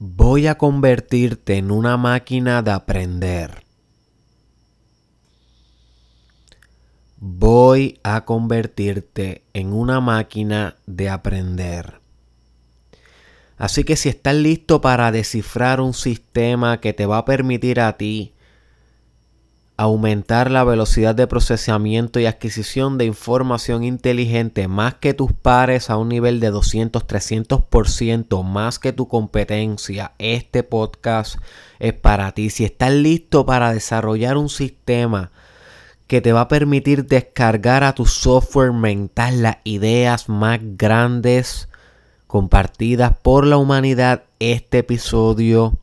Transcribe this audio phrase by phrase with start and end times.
[0.00, 3.64] Voy a convertirte en una máquina de aprender.
[7.16, 12.00] Voy a convertirte en una máquina de aprender.
[13.56, 17.96] Así que si estás listo para descifrar un sistema que te va a permitir a
[17.96, 18.34] ti
[19.78, 25.96] aumentar la velocidad de procesamiento y adquisición de información inteligente más que tus pares a
[25.96, 31.36] un nivel de 200, 300% más que tu competencia, este podcast
[31.78, 32.50] es para ti.
[32.50, 35.30] Si estás listo para desarrollar un sistema
[36.08, 41.68] que te va a permitir descargar a tu software mental las ideas más grandes
[42.26, 45.78] compartidas por la humanidad, este episodio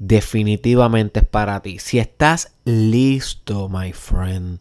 [0.00, 1.78] definitivamente es para ti.
[1.78, 4.60] Si estás listo, my friend,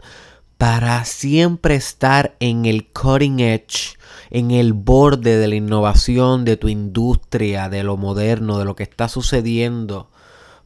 [0.58, 3.98] para siempre estar en el cutting edge,
[4.30, 8.84] en el borde de la innovación de tu industria, de lo moderno, de lo que
[8.84, 10.12] está sucediendo,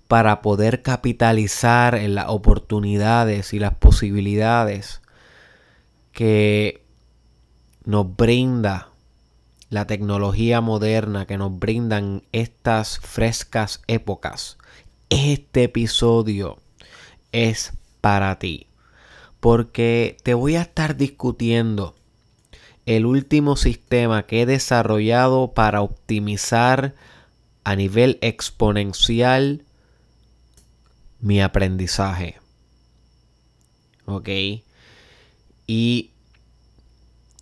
[0.07, 5.01] para poder capitalizar en las oportunidades y las posibilidades
[6.11, 6.83] que
[7.85, 8.89] nos brinda
[9.69, 14.57] la tecnología moderna, que nos brindan estas frescas épocas
[15.13, 16.57] este episodio
[17.31, 18.67] es para ti.
[19.39, 21.95] Porque te voy a estar discutiendo
[22.85, 26.95] el último sistema que he desarrollado para optimizar
[27.63, 29.63] a nivel exponencial
[31.19, 32.37] mi aprendizaje.
[34.05, 34.29] ¿Ok?
[35.67, 36.09] Y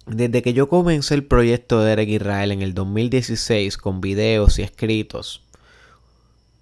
[0.05, 4.63] desde que yo comencé el proyecto de Eric Israel en el 2016 con videos y
[4.63, 5.41] escritos,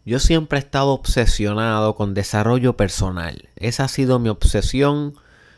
[0.05, 3.49] yo siempre he estado obsesionado con desarrollo personal.
[3.55, 5.15] Esa ha sido mi obsesión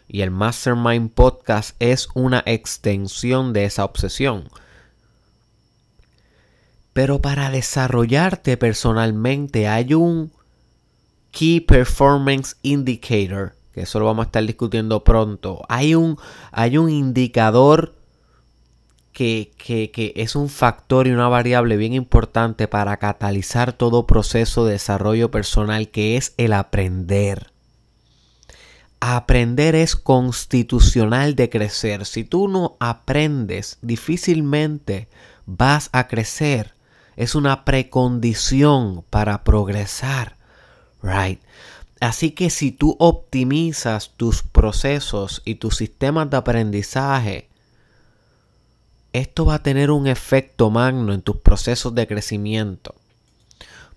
[0.07, 4.49] y el Mastermind Podcast es una extensión de esa obsesión.
[6.93, 10.31] Pero para desarrollarte personalmente hay un
[11.31, 15.61] Key Performance Indicator, que eso lo vamos a estar discutiendo pronto.
[15.69, 16.17] Hay un,
[16.51, 17.95] hay un indicador
[19.21, 25.29] que, es un factor y una variable bien importante para catalizar todo proceso de desarrollo
[25.29, 27.51] personal, que es el aprender.
[28.99, 32.05] Aprender es constitucional de crecer.
[32.05, 35.07] Si tú no aprendes, difícilmente
[35.45, 36.73] vas a crecer.
[37.15, 40.37] Es una precondición para progresar.
[41.03, 41.41] Right.
[41.99, 47.50] Así que si tú optimizas tus procesos y tus sistemas de aprendizaje,
[49.13, 52.95] esto va a tener un efecto magno en tus procesos de crecimiento.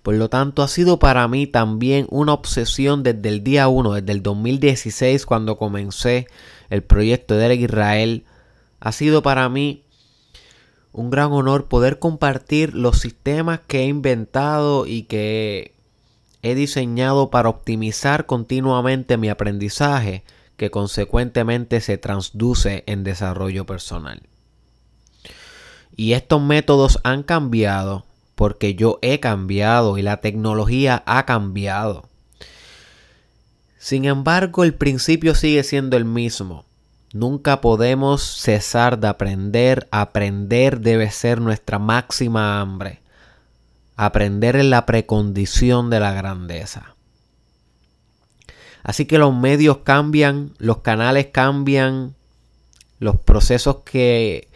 [0.03, 4.13] Por lo tanto, ha sido para mí también una obsesión desde el día 1, desde
[4.13, 6.27] el 2016, cuando comencé
[6.69, 8.25] el proyecto de Eric Israel.
[8.81, 9.83] Ha sido para mí
[10.93, 15.75] un gran honor poder compartir los sistemas que he inventado y que
[16.43, 20.23] he diseñado para optimizar continuamente mi aprendizaje,
[20.59, 24.21] que consecuentemente se transduce en desarrollo personal.
[25.97, 32.09] Y estos métodos han cambiado porque yo he cambiado y la tecnología ha cambiado.
[33.79, 36.65] Sin embargo, el principio sigue siendo el mismo.
[37.13, 39.87] Nunca podemos cesar de aprender.
[39.93, 43.01] Aprender debe ser nuestra máxima hambre.
[43.97, 46.97] Aprender es la precondición de la grandeza.
[48.83, 52.15] Así que los medios cambian, los canales cambian,
[52.99, 54.49] los procesos que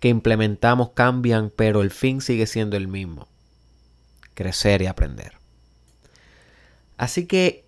[0.00, 3.28] que implementamos cambian, pero el fin sigue siendo el mismo.
[4.34, 5.34] Crecer y aprender.
[6.96, 7.64] Así que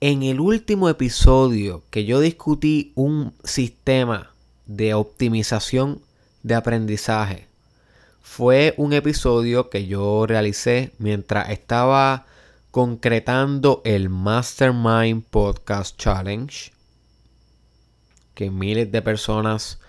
[0.00, 4.32] en el último episodio que yo discutí un sistema
[4.66, 6.00] de optimización
[6.42, 7.48] de aprendizaje,
[8.20, 12.26] fue un episodio que yo realicé mientras estaba
[12.70, 16.70] concretando el Mastermind Podcast Challenge,
[18.34, 19.80] que miles de personas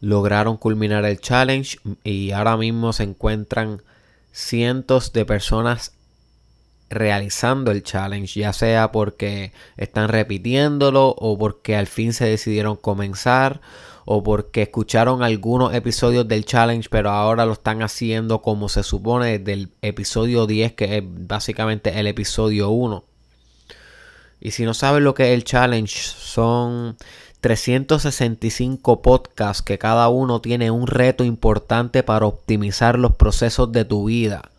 [0.00, 3.82] lograron culminar el challenge y ahora mismo se encuentran
[4.32, 5.92] cientos de personas
[6.88, 13.60] realizando el challenge, ya sea porque están repitiéndolo o porque al fin se decidieron comenzar
[14.04, 19.40] o porque escucharon algunos episodios del challenge pero ahora lo están haciendo como se supone
[19.40, 23.04] desde el episodio 10 que es básicamente el episodio 1.
[24.38, 26.96] Y si no saben lo que es el challenge, son
[27.46, 34.06] 365 podcasts que cada uno tiene un reto importante para optimizar los procesos de tu
[34.06, 34.50] vida,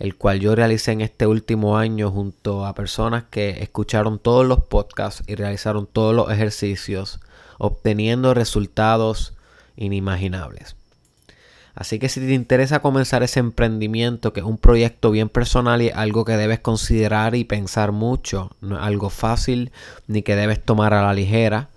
[0.00, 4.64] el cual yo realicé en este último año junto a personas que escucharon todos los
[4.64, 7.20] podcasts y realizaron todos los ejercicios,
[7.58, 9.34] obteniendo resultados
[9.76, 10.74] inimaginables.
[11.72, 15.90] Así que si te interesa comenzar ese emprendimiento, que es un proyecto bien personal y
[15.90, 19.70] algo que debes considerar y pensar mucho, no es algo fácil
[20.08, 21.68] ni que debes tomar a la ligera,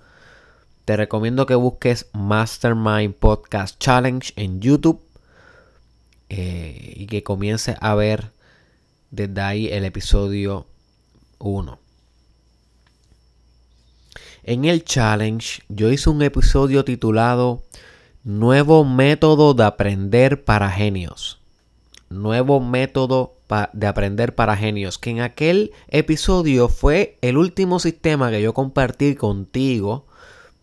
[0.85, 5.01] te recomiendo que busques Mastermind Podcast Challenge en YouTube
[6.29, 8.31] eh, y que comiences a ver
[9.09, 10.67] desde ahí el episodio
[11.39, 11.79] 1.
[14.43, 17.63] En el challenge yo hice un episodio titulado
[18.23, 21.39] Nuevo método de aprender para genios.
[22.09, 23.33] Nuevo método
[23.73, 24.99] de aprender para genios.
[24.99, 30.05] Que en aquel episodio fue el último sistema que yo compartí contigo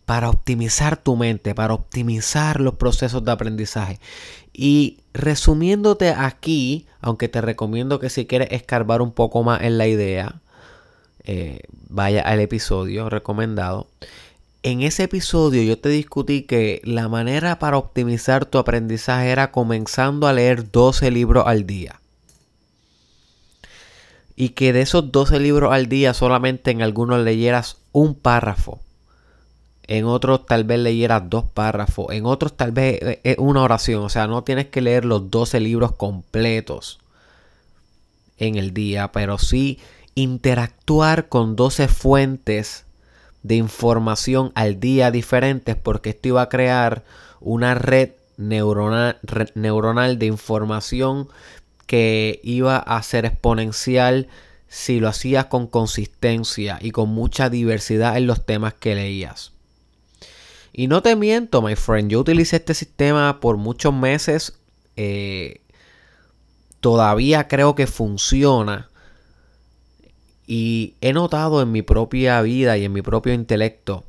[0.05, 3.99] para optimizar tu mente, para optimizar los procesos de aprendizaje.
[4.51, 9.87] Y resumiéndote aquí, aunque te recomiendo que si quieres escarbar un poco más en la
[9.87, 10.41] idea,
[11.23, 13.87] eh, vaya al episodio recomendado.
[14.61, 20.27] En ese episodio yo te discutí que la manera para optimizar tu aprendizaje era comenzando
[20.27, 21.99] a leer 12 libros al día.
[24.35, 28.79] Y que de esos 12 libros al día solamente en algunos leyeras un párrafo.
[29.87, 32.13] En otros tal vez leyeras dos párrafos.
[32.13, 34.03] En otros tal vez una oración.
[34.03, 36.99] O sea, no tienes que leer los 12 libros completos
[38.37, 39.11] en el día.
[39.11, 39.79] Pero sí
[40.15, 42.85] interactuar con 12 fuentes
[43.41, 47.03] de información al día diferentes porque esto iba a crear
[47.41, 49.19] una red neuronal,
[49.55, 51.27] neuronal de información
[51.85, 54.27] que iba a ser exponencial
[54.67, 59.52] si lo hacías con consistencia y con mucha diversidad en los temas que leías.
[60.73, 64.57] Y no te miento, my friend, yo utilicé este sistema por muchos meses.
[64.95, 65.61] Eh,
[66.79, 68.89] todavía creo que funciona.
[70.47, 74.03] Y he notado en mi propia vida y en mi propio intelecto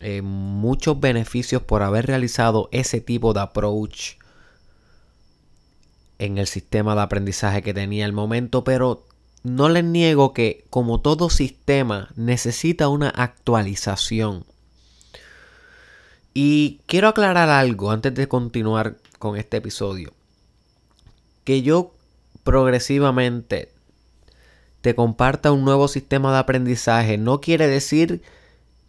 [0.00, 4.16] eh, muchos beneficios por haber realizado ese tipo de approach
[6.18, 9.06] en el sistema de aprendizaje que tenía el momento, pero
[9.42, 14.44] no les niego que como todo sistema necesita una actualización.
[16.38, 20.12] Y quiero aclarar algo antes de continuar con este episodio.
[21.44, 21.94] Que yo
[22.44, 23.72] progresivamente
[24.82, 28.20] te comparta un nuevo sistema de aprendizaje no quiere decir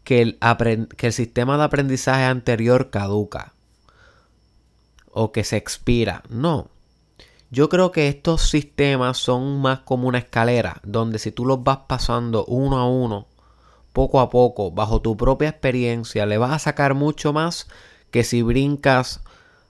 [0.04, 3.54] que el, sistema de aprendizaje anterior caduca
[5.10, 6.24] o que se expira.
[6.28, 6.68] No.
[7.50, 11.80] Yo creo que estos sistemas son más como una escalera, donde si tú los vas
[11.88, 13.26] pasando uno a uno,
[13.98, 17.68] poco a poco, bajo tu propia experiencia, le vas a sacar mucho más
[18.12, 19.22] que si brincas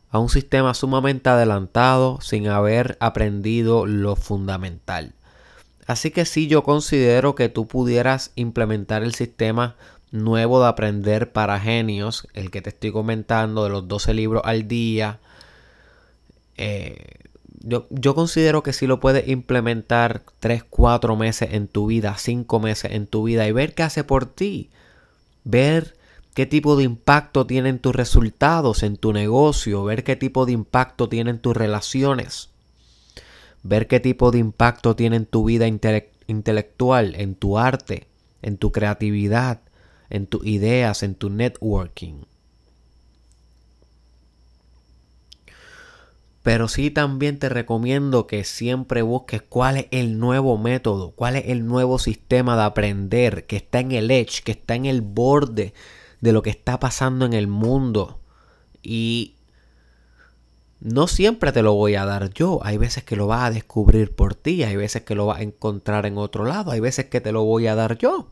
[0.09, 5.13] a un sistema sumamente adelantado sin haber aprendido lo fundamental.
[5.85, 9.77] Así que sí, yo considero que tú pudieras implementar el sistema
[10.11, 14.67] nuevo de aprender para genios, el que te estoy comentando de los 12 libros al
[14.67, 15.19] día.
[16.57, 16.97] Eh,
[17.59, 22.59] yo, yo, considero que sí lo puedes implementar 3, 4 meses en tu vida, 5
[22.59, 24.69] meses en tu vida y ver qué hace por ti.
[25.43, 25.95] Ver
[26.33, 31.09] qué tipo de impacto tienen tus resultados en tu negocio, ver qué tipo de impacto
[31.09, 32.49] tienen tus relaciones
[33.67, 38.07] ver qué tipo de impacto tiene en tu vida intelectual, en tu arte,
[38.41, 39.61] en tu creatividad,
[40.09, 42.21] en tus ideas, en tu networking.
[46.47, 51.49] Pero sí también te recomiendo que siempre busques cuál es el nuevo método, cuál es
[51.49, 55.73] el nuevo sistema de aprender que está en el edge, que está en el borde
[56.21, 58.21] de lo que está pasando en el mundo.
[58.81, 59.35] Y
[60.79, 62.61] no siempre te lo voy a dar yo.
[62.63, 65.43] Hay veces que lo vas a descubrir por ti, hay veces que lo vas a
[65.43, 68.29] encontrar en otro lado, hay veces que te lo voy a dar yo.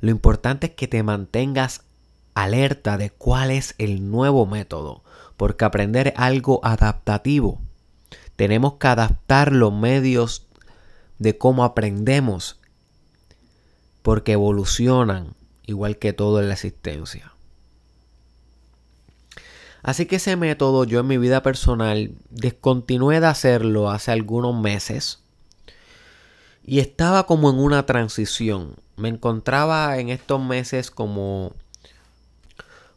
[0.00, 1.82] Lo importante es que te mantengas
[2.34, 5.04] alerta de cuál es el nuevo método,
[5.42, 7.60] porque aprender es algo adaptativo.
[8.36, 10.46] Tenemos que adaptar los medios
[11.18, 12.60] de cómo aprendemos,
[14.02, 15.34] porque evolucionan
[15.66, 17.32] igual que todo en la existencia.
[19.82, 25.24] Así que ese método yo en mi vida personal descontinué de hacerlo hace algunos meses.
[26.62, 28.76] Y estaba como en una transición.
[28.94, 31.52] Me encontraba en estos meses como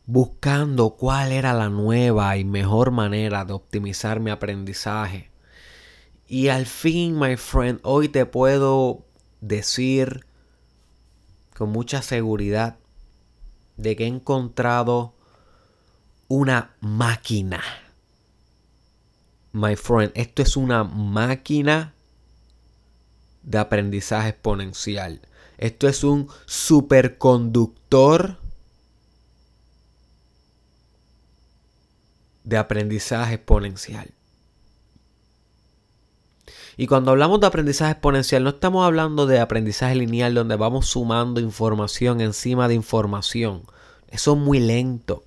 [0.05, 5.31] buscando cuál era la nueva y mejor manera de optimizar mi aprendizaje.
[6.27, 9.05] Y al fin, my friend, hoy te puedo
[9.41, 10.25] decir
[11.55, 12.77] con mucha seguridad
[13.77, 15.13] de que he encontrado
[16.27, 17.61] una máquina.
[19.51, 21.93] My friend, esto es una máquina
[23.43, 25.21] de aprendizaje exponencial.
[25.57, 28.39] Esto es un superconductor
[32.45, 34.11] de aprendizaje exponencial.
[36.77, 41.39] Y cuando hablamos de aprendizaje exponencial, no estamos hablando de aprendizaje lineal donde vamos sumando
[41.39, 43.63] información encima de información.
[44.09, 45.23] Eso es muy lento.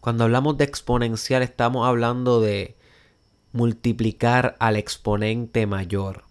[0.00, 2.76] Cuando hablamos de exponencial, estamos hablando de
[3.52, 6.24] multiplicar al exponente mayor.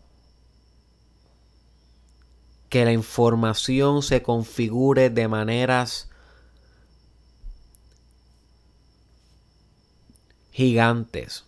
[2.70, 6.10] Que la información se configure de maneras
[10.54, 11.46] gigantes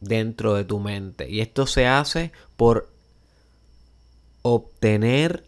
[0.00, 1.28] dentro de tu mente.
[1.30, 2.88] Y esto se hace por
[4.42, 5.44] obtener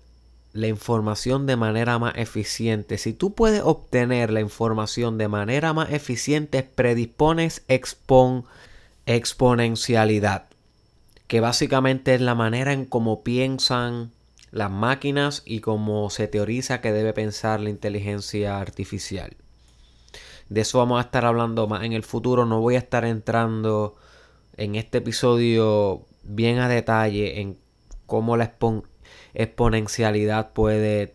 [0.52, 2.98] la información de manera más eficiente.
[2.98, 8.44] Si tú puedes obtener la información de manera más eficiente, predispones expon
[9.06, 10.46] exponencialidad,
[11.26, 14.12] que básicamente es la manera en cómo piensan
[14.52, 19.34] las máquinas y cómo se teoriza que debe pensar la inteligencia artificial.
[20.52, 22.44] De eso vamos a estar hablando más en el futuro.
[22.44, 23.96] No voy a estar entrando
[24.58, 27.58] en este episodio bien a detalle en
[28.04, 28.52] cómo la
[29.32, 31.14] exponencialidad puede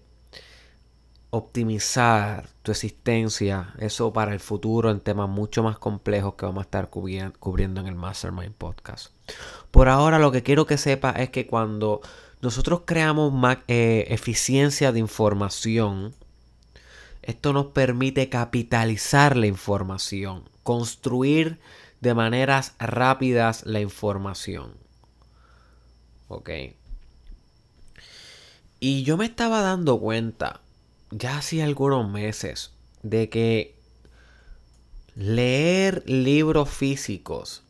[1.30, 6.64] optimizar tu existencia, eso para el futuro en temas mucho más complejos que vamos a
[6.64, 9.12] estar cubriendo en el Mastermind Podcast.
[9.70, 12.02] Por ahora lo que quiero que sepa es que cuando
[12.42, 16.16] nosotros creamos más, eh, eficiencia de información,
[17.28, 21.60] esto nos permite capitalizar la información, construir
[22.00, 24.78] de maneras rápidas la información.
[26.30, 26.50] Ok.
[28.80, 30.62] Y yo me estaba dando cuenta,
[31.12, 32.72] ya hace algunos meses,
[33.04, 33.76] de que
[35.16, 37.62] leer libros físicos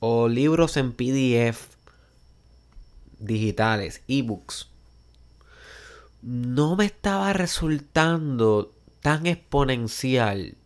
[0.00, 1.68] o libros en PDF
[3.18, 4.70] digitales, ebooks,
[6.24, 10.56] no me estaba resultando tan exponencial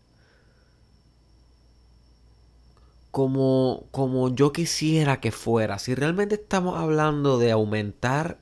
[3.11, 5.81] como, como yo quisiera que fuera.
[5.81, 8.39] Si realmente estamos hablando de aumentar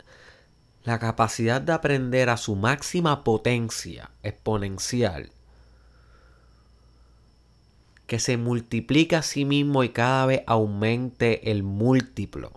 [0.85, 5.31] la capacidad de aprender a su máxima potencia exponencial,
[8.07, 12.53] que se multiplica a sí mismo y cada vez aumente el múltiplo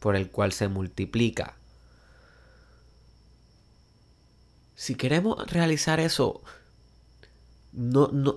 [0.00, 1.54] por el cual se multiplica.
[4.82, 6.42] Si queremos realizar eso,
[7.72, 8.36] no, no,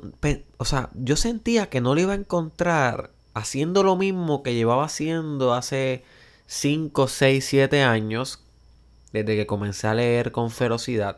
[0.58, 4.86] o sea, yo sentía que no lo iba a encontrar haciendo lo mismo que llevaba
[4.86, 6.04] haciendo hace
[6.46, 8.44] 5, 6, 7 años,
[9.12, 11.18] desde que comencé a leer con ferocidad.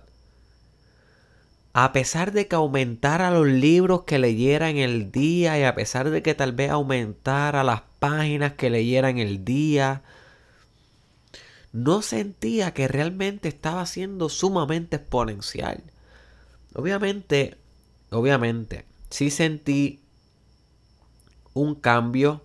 [1.73, 6.09] A pesar de que aumentara los libros que leyera en el día y a pesar
[6.09, 10.03] de que tal vez aumentara las páginas que leyera en el día,
[11.73, 15.83] no sentía que realmente estaba siendo sumamente exponencial.
[16.73, 17.57] Obviamente
[18.11, 19.99] obviamente, sí sentí
[21.53, 22.41] un cambio.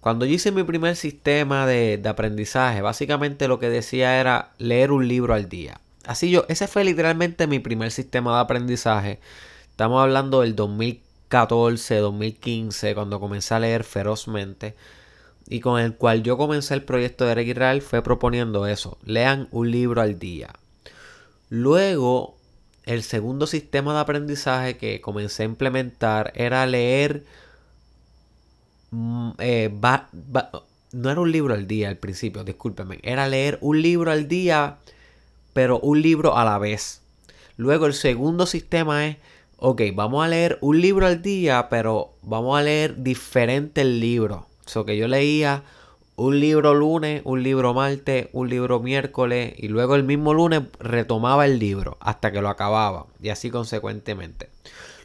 [0.00, 5.08] Cuando yo hice mi primer sistema de, aprendizaje, básicamente lo que decía era leer un
[5.08, 5.80] libro al día.
[6.04, 9.20] Así yo, ese fue literalmente mi primer sistema de aprendizaje.
[9.70, 14.74] Estamos hablando del 2014, 2015, cuando comencé a leer ferozmente.
[15.48, 18.98] Y con el cual yo comencé el proyecto de Eric Israel fue proponiendo eso.
[19.04, 20.54] Lean un libro al día.
[21.50, 22.36] Luego
[22.84, 27.24] el segundo sistema de aprendizaje que comencé a implementar era leer...
[28.90, 29.80] Mm, eh,
[30.92, 33.00] no era un libro al día al principio, discúlpenme.
[33.02, 34.78] Era leer un libro al día,
[35.52, 37.02] pero un libro a la vez.
[37.56, 39.16] Luego el segundo sistema es,
[39.58, 44.44] ok, vamos a leer un libro al día, pero vamos a leer diferentes libros.
[44.66, 45.62] O sea, que yo leía
[46.16, 51.44] un libro lunes, un libro martes, un libro miércoles y luego el mismo lunes retomaba
[51.44, 54.48] el libro hasta que lo acababa y así consecuentemente.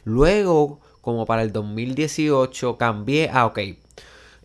[0.04, 3.58] Luego, como para el 2018, cambié a, ok,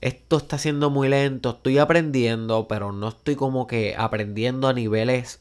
[0.01, 5.39] esto está siendo muy lento, estoy aprendiendo, pero no estoy como que aprendiendo a niveles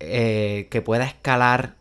[0.00, 1.76] eh, que pueda escalar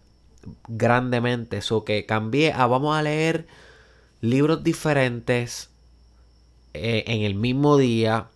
[0.68, 1.58] grandemente.
[1.58, 3.48] Eso que cambié a, vamos a leer
[4.22, 5.71] libros diferentes
[6.74, 8.28] eh, en el mismo día,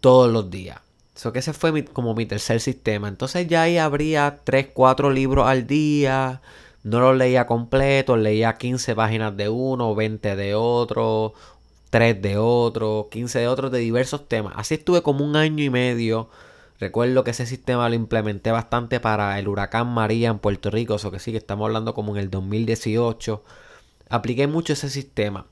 [0.00, 0.80] todos los días.
[1.16, 3.08] Eso que ese fue como mi tercer sistema.
[3.08, 6.42] Entonces ya ahí habría 3, 4 libros al día.
[6.82, 11.34] No los leía completos, leía 15 páginas de uno, 20 de otro,
[11.90, 14.54] 3 de otro, 15 de otros de diversos temas.
[14.56, 16.28] Así estuve como un año y medio.
[16.78, 21.10] Recuerdo que ese sistema lo implementé bastante para el huracán María en Puerto Rico, eso
[21.10, 23.42] que sí que estamos hablando como en el 2018.
[24.10, 25.46] Apliqué mucho ese sistema.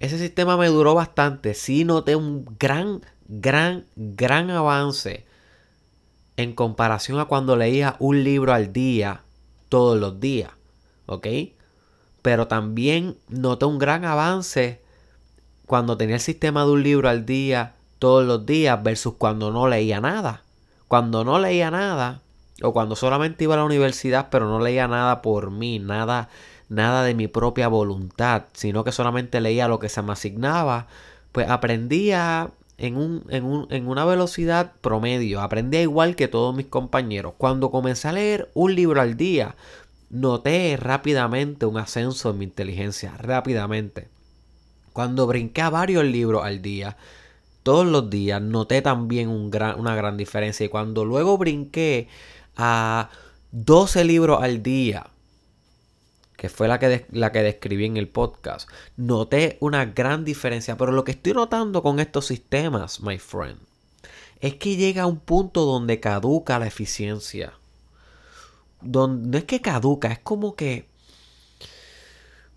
[0.00, 1.54] Ese sistema me duró bastante.
[1.54, 5.24] Sí noté un gran, gran, gran avance
[6.36, 9.22] en comparación a cuando leía un libro al día
[9.68, 10.50] todos los días.
[11.06, 11.26] ¿Ok?
[12.22, 14.80] pero también noté un gran avance
[15.66, 19.68] cuando tenía el sistema de un libro al día todos los días versus cuando no
[19.68, 20.42] leía nada.
[20.88, 22.22] Cuando no leía nada,
[22.62, 26.28] o cuando solamente iba a la universidad pero no leía nada por mí, nada,
[26.70, 30.86] nada de mi propia voluntad, sino que solamente leía lo que se me asignaba,
[31.32, 36.66] pues aprendía en, un, en, un, en una velocidad promedio, aprendía igual que todos mis
[36.66, 37.34] compañeros.
[37.36, 39.56] Cuando comencé a leer un libro al día,
[40.08, 44.08] noté rápidamente un ascenso en mi inteligencia, rápidamente.
[44.92, 46.96] Cuando brinqué a varios libros al día,
[47.62, 50.64] todos los días, noté también un gran, una gran diferencia.
[50.64, 52.08] Y cuando luego brinqué
[52.56, 53.10] a
[53.52, 55.06] 12 libros al día,
[56.40, 58.66] que fue la que, la que describí en el podcast,
[58.96, 60.74] noté una gran diferencia.
[60.78, 63.58] Pero lo que estoy notando con estos sistemas, my friend,
[64.40, 67.52] es que llega a un punto donde caduca la eficiencia.
[68.80, 70.88] Donde, no es que caduca, es como que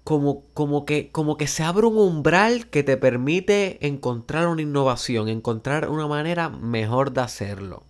[0.05, 5.27] como, como, que, como que se abre un umbral que te permite encontrar una innovación,
[5.27, 7.83] encontrar una manera mejor de hacerlo.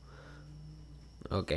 [1.29, 1.51] ¿Ok?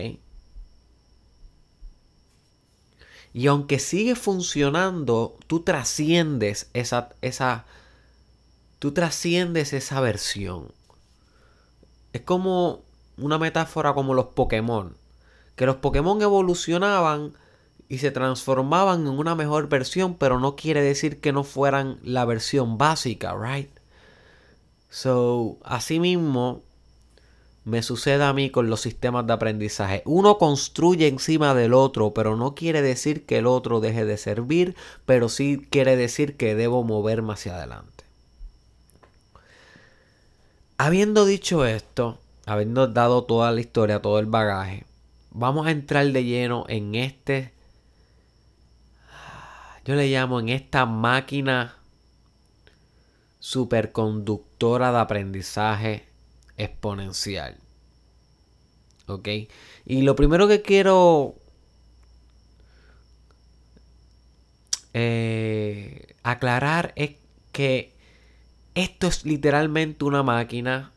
[3.37, 7.67] Y aunque sigue funcionando, tú trasciendes esa, esa,
[8.79, 10.73] tú trasciendes esa versión.
[12.15, 12.81] Es como
[13.19, 14.97] una metáfora como los Pokémon.
[15.55, 17.35] Que los Pokémon evolucionaban
[17.91, 22.25] y se transformaban en una mejor versión, pero no quiere decir que no fueran la
[22.25, 23.69] versión básica, right?
[24.89, 26.63] So, asimismo,
[27.67, 30.03] me sucede a mí con los sistemas de aprendizaje.
[30.05, 34.77] Uno construye encima del otro, pero no quiere decir que el otro deje de servir,
[35.05, 38.05] pero sí quiere decir que debo moverme hacia adelante.
[40.79, 44.85] Habiendo dicho esto, habiendo dado toda la historia, todo el bagaje,
[45.33, 47.53] vamos a entrar de lleno en este
[49.85, 51.77] yo le llamo en esta máquina
[53.41, 56.06] superconductora de aprendizaje
[56.57, 57.57] exponencial.
[59.07, 59.29] ¿Ok?
[59.85, 61.35] Y lo primero que quiero
[64.95, 67.17] eh, aclarar es
[67.53, 67.93] que
[68.75, 70.93] esto es literalmente una máquina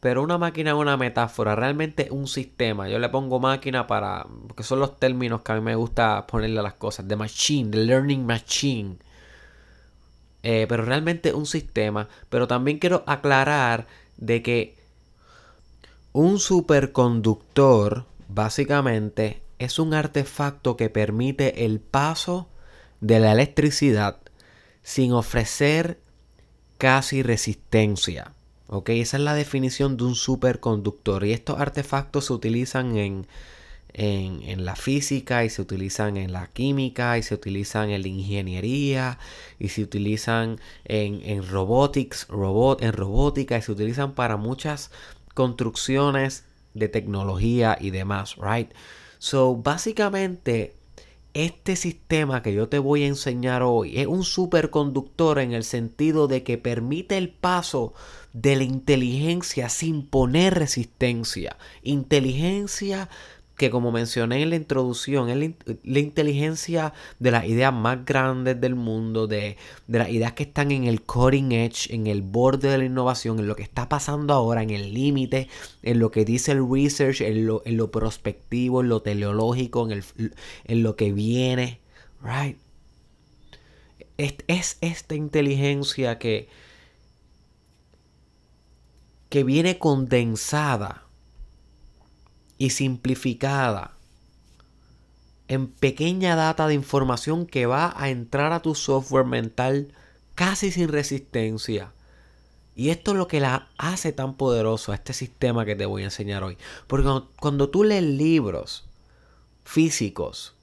[0.00, 2.88] pero una máquina es una metáfora, realmente un sistema.
[2.88, 4.26] Yo le pongo máquina para.
[4.46, 7.08] porque son los términos que a mí me gusta ponerle a las cosas.
[7.08, 8.98] The machine, the learning machine.
[10.42, 12.08] Eh, pero realmente un sistema.
[12.28, 13.86] Pero también quiero aclarar
[14.18, 14.76] de que
[16.12, 22.48] un superconductor, básicamente, es un artefacto que permite el paso
[23.00, 24.18] de la electricidad
[24.82, 26.00] sin ofrecer
[26.78, 28.32] casi resistencia.
[28.68, 28.90] ¿ok?
[28.90, 31.24] Esa es la definición de un superconductor.
[31.24, 33.26] Y estos artefactos se utilizan en,
[33.98, 39.18] en, la física y se utilizan en la química y se utilizan en la ingeniería
[39.58, 44.92] y se utilizan en, en robotics, robot, en robótica y se utilizan para muchas
[45.34, 48.70] construcciones de tecnología y demás, right?
[49.18, 50.76] So, básicamente,
[51.34, 56.28] este sistema que yo te voy a enseñar hoy es un superconductor en el sentido
[56.28, 57.94] de que permite el paso
[58.32, 61.56] de la inteligencia sin poner resistencia.
[61.82, 63.08] Inteligencia
[63.58, 68.76] que como mencioné en la introducción, es la, inteligencia de las ideas más grandes del
[68.76, 69.56] mundo, de,
[69.88, 73.48] las ideas que están en el cutting edge, en el borde de la innovación, en
[73.48, 75.48] lo que está pasando ahora, en el límite,
[75.82, 79.92] en lo que dice el research, en lo, en lo prospectivo, en lo teleológico, en,
[79.92, 80.04] el,
[80.64, 81.80] en lo que viene,
[82.22, 82.56] right?
[84.18, 86.48] es esta inteligencia que,
[89.28, 91.07] que viene condensada
[92.58, 93.92] y simplificada
[95.46, 99.92] en pequeña data de información que va a entrar a tu software mental
[100.34, 101.92] casi sin resistencia.
[102.76, 106.02] Y esto es lo que la hace tan poderoso a este sistema que te voy
[106.02, 106.58] a enseñar hoy.
[106.86, 108.84] Porque cuando, cuando tú lees libros
[109.64, 110.54] físicos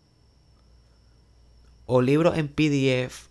[1.86, 3.28] o libros en PDF,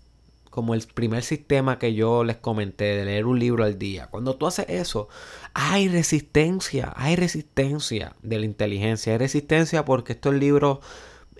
[0.54, 4.06] como el primer sistema que yo les comenté de leer un libro al día.
[4.06, 5.08] Cuando tú haces eso,
[5.54, 10.80] hay resistencia, hay resistencia de la inteligencia, hay resistencia porque estos libros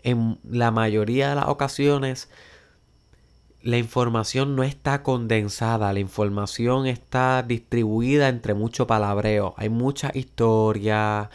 [0.03, 2.29] en la mayoría de las ocasiones
[3.63, 11.31] la información no está condensada, la información está distribuida entre mucho palabreo, hay mucha historia,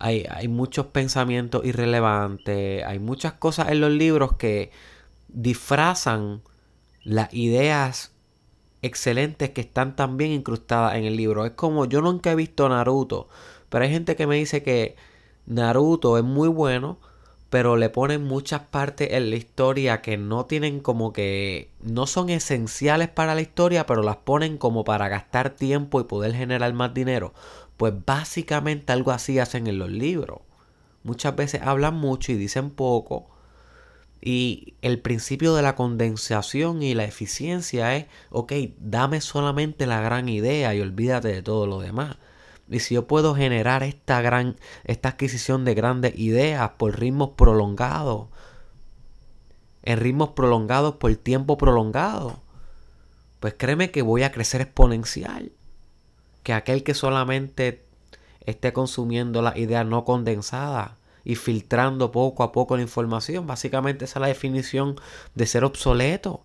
[0.00, 4.72] hay, hay muchos pensamientos irrelevantes, hay muchas cosas en los libros que
[5.28, 6.42] disfrazan
[7.04, 8.12] las ideas
[8.82, 11.44] excelentes que están también incrustadas en el libro.
[11.44, 13.28] Es como yo nunca he visto Naruto,
[13.68, 14.96] pero hay gente que me dice que
[15.46, 16.98] Naruto es muy bueno,
[17.50, 22.30] pero le ponen muchas partes en la historia que no tienen como que no son
[22.30, 26.94] esenciales para la historia, pero las ponen como para gastar tiempo y poder generar más
[26.94, 27.34] dinero.
[27.76, 30.40] Pues básicamente algo así hacen en los libros.
[31.02, 33.28] Muchas veces hablan mucho y dicen poco.
[34.20, 40.28] Y el principio de la condensación y la eficiencia es, ok, dame solamente la gran
[40.28, 42.16] idea y olvídate de todo lo demás.
[42.68, 48.28] Y si yo puedo generar esta gran, esta adquisición de grandes ideas por ritmos prolongados,
[49.82, 52.42] en ritmos prolongados por tiempo prolongado,
[53.40, 55.52] pues créeme que voy a crecer exponencial.
[56.42, 57.86] Que aquel que solamente
[58.44, 64.18] esté consumiendo las ideas no condensadas y filtrando poco a poco la información, básicamente esa
[64.18, 64.96] es la definición
[65.34, 66.44] de ser obsoleto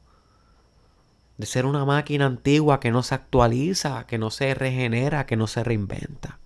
[1.38, 5.48] de ser una máquina antigua que no se actualiza, que no se regenera, que no
[5.48, 6.40] se reinventa.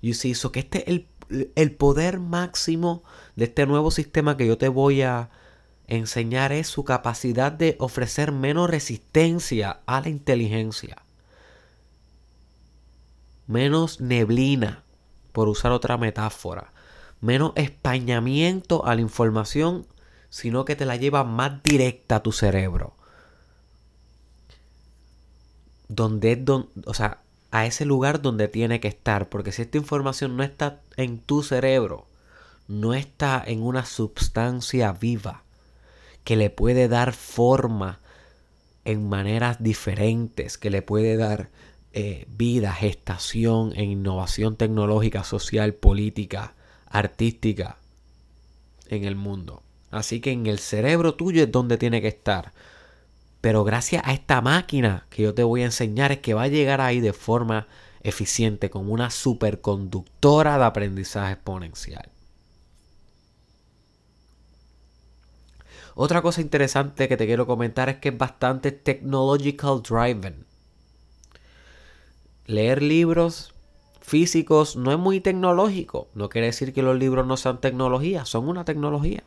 [0.00, 3.02] Y see, so que este es el, el poder máximo
[3.36, 5.30] de este nuevo sistema que yo te voy a
[5.86, 11.02] enseñar es su capacidad de ofrecer menos resistencia a la inteligencia.
[13.46, 14.82] Menos neblina,
[15.32, 16.72] por usar otra metáfora.
[17.20, 19.86] Menos españamiento a la información
[20.30, 22.94] sino que te la lleva más directa a tu cerebro.
[25.88, 26.38] Donde es
[26.86, 27.18] o sea,
[27.50, 31.42] a ese lugar donde tiene que estar, porque si esta información no está en tu
[31.42, 32.06] cerebro,
[32.68, 35.42] no está en una sustancia viva
[36.22, 37.98] que le puede dar forma
[38.84, 41.50] en maneras diferentes, que le puede dar
[41.92, 46.54] eh, vida, gestación en innovación tecnológica, social, política,
[46.86, 47.78] artística
[48.88, 49.62] en el mundo.
[49.90, 52.52] Así que en el cerebro tuyo es donde tiene que estar.
[53.40, 56.48] Pero gracias a esta máquina que yo te voy a enseñar es que va a
[56.48, 57.66] llegar ahí de forma
[58.02, 62.08] eficiente como una superconductora de aprendizaje exponencial.
[65.94, 70.49] Otra cosa interesante que te quiero comentar es que es bastante technological driven.
[72.50, 73.54] Leer libros
[74.00, 76.08] físicos no es muy tecnológico.
[76.14, 79.22] No quiere decir que los libros no sean tecnología, son una tecnología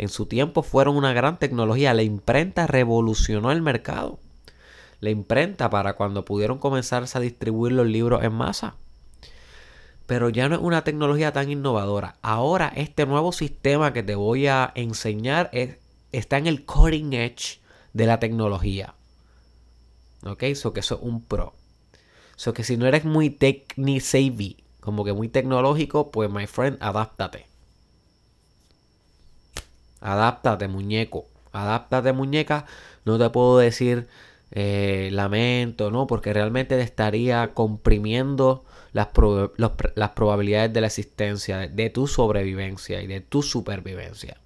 [0.00, 1.92] en su tiempo fueron una gran tecnología.
[1.92, 4.18] La imprenta revolucionó el mercado.
[5.00, 8.76] La imprenta para cuando pudieron comenzarse a distribuir los libros en masa.
[10.06, 12.16] Pero ya no es una tecnología tan innovadora.
[12.22, 15.50] Ahora este nuevo sistema que te voy a enseñar
[16.12, 17.60] está en el cutting edge
[17.92, 18.94] de la tecnología.
[20.24, 20.44] ¿Ok?
[20.54, 21.52] So que eso es un pro.
[22.40, 27.44] So que si no eres muy techni-savvy, como que muy tecnológico, pues my friend, adáptate.
[30.00, 31.26] Adáptate, muñeco.
[31.52, 32.64] Adáptate, muñeca.
[33.04, 34.08] No te puedo decir
[34.52, 36.06] eh, lamento, ¿no?
[36.06, 39.08] Porque realmente te estaría comprimiendo las,
[39.94, 44.38] las probabilidades de la existencia, de tu sobrevivencia y de tu supervivencia.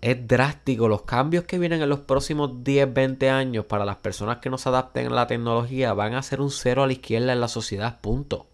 [0.00, 0.88] Es drástico.
[0.88, 4.58] Los cambios que vienen en los próximos 10, 20 años para las personas que no
[4.58, 7.48] se adapten a la tecnología van a ser un cero a la izquierda en la
[7.48, 8.00] sociedad.
[8.00, 8.46] Punto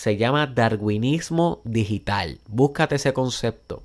[0.00, 2.40] se llama darwinismo digital.
[2.48, 3.82] Búscate ese concepto.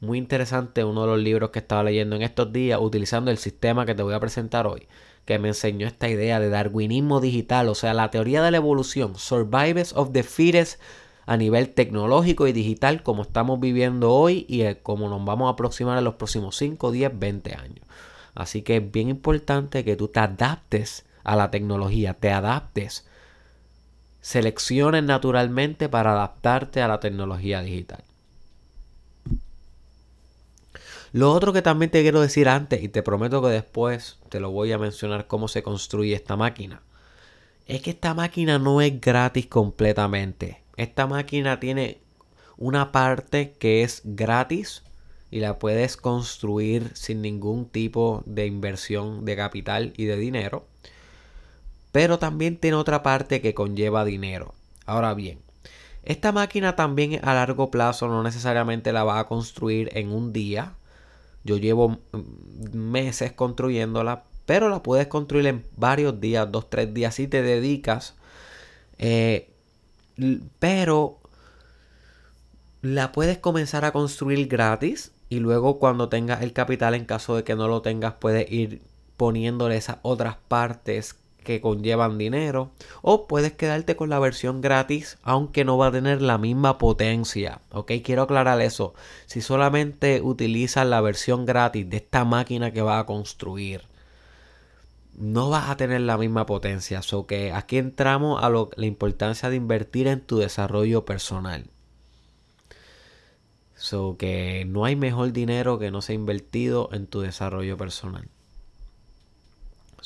[0.00, 3.86] Muy interesante, uno de los libros que estaba leyendo en estos días, utilizando el sistema
[3.86, 4.86] que te voy a presentar hoy,
[5.24, 9.16] que me enseñó esta idea de darwinismo digital, o sea, la teoría de la evolución,
[9.16, 10.78] survivors of the fittest
[11.26, 15.52] a nivel tecnológico y digital, como estamos viviendo hoy y eh, como nos vamos a
[15.52, 17.86] aproximar en los próximos 5, 10, 20 años.
[18.34, 23.06] Así que es bien importante que tú te adaptes a la tecnología, te adaptes
[24.20, 28.02] selecciones naturalmente para adaptarte a la tecnología digital.
[31.12, 34.50] Lo otro que también te quiero decir antes, y te prometo que después te lo
[34.50, 36.82] voy a mencionar cómo se construye esta máquina,
[37.66, 40.65] es que esta máquina no es gratis completamente.
[40.76, 42.00] Esta máquina tiene
[42.56, 44.82] una parte que es gratis
[45.30, 50.66] y la puedes construir sin ningún tipo de inversión de capital y de dinero
[51.96, 54.52] pero también tiene otra parte que conlleva dinero.
[54.84, 55.38] Ahora bien,
[56.02, 60.74] esta máquina también a largo plazo no necesariamente la va a construir en un día.
[61.42, 67.14] Yo llevo mm, meses construyéndola, pero la puedes construir en varios días, dos, tres días
[67.14, 68.14] si te dedicas.
[68.98, 69.48] Eh,
[70.58, 71.18] pero
[72.82, 77.44] la puedes comenzar a construir gratis y luego cuando tengas el capital, en caso de
[77.44, 78.82] que no lo tengas, puedes ir
[79.16, 82.70] poniéndole esas otras partes que conllevan dinero.
[83.02, 87.60] O puedes quedarte con la versión gratis aunque no va a tener la misma potencia.
[87.70, 88.94] Ok quiero aclarar eso.
[89.26, 93.82] Si solamente utilizas la versión gratis de esta máquina que va a construir
[95.18, 97.02] no vas a tener la misma potencia.
[97.02, 101.64] So que aquí entramos a la importancia de invertir en tu desarrollo personal.
[103.76, 108.28] So que no hay mejor dinero que no sea invertido en tu desarrollo personal.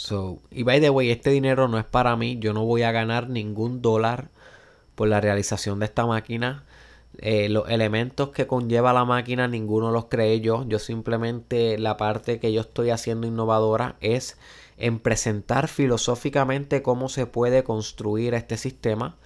[0.01, 2.39] So, y by the way, este dinero no es para mí.
[2.41, 4.31] Yo no voy a ganar ningún dólar
[4.95, 6.65] por la realización de esta máquina.
[7.19, 10.65] Eh, los elementos que conlleva la máquina, ninguno los creé yo.
[10.67, 14.39] Yo simplemente la parte que yo estoy haciendo innovadora es
[14.81, 19.17] en presentar filosóficamente cómo se puede construir este sistema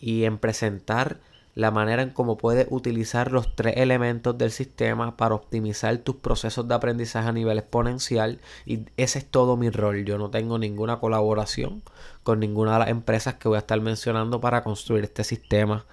[0.00, 1.20] y en presentar
[1.54, 6.66] la manera en cómo puedes utilizar los tres elementos del sistema para optimizar tus procesos
[6.66, 10.04] de aprendizaje a nivel exponencial y ese es todo mi rol.
[10.04, 11.82] Yo no tengo ninguna colaboración
[12.22, 15.84] con ninguna de las empresas que voy a estar mencionando para construir este sistema,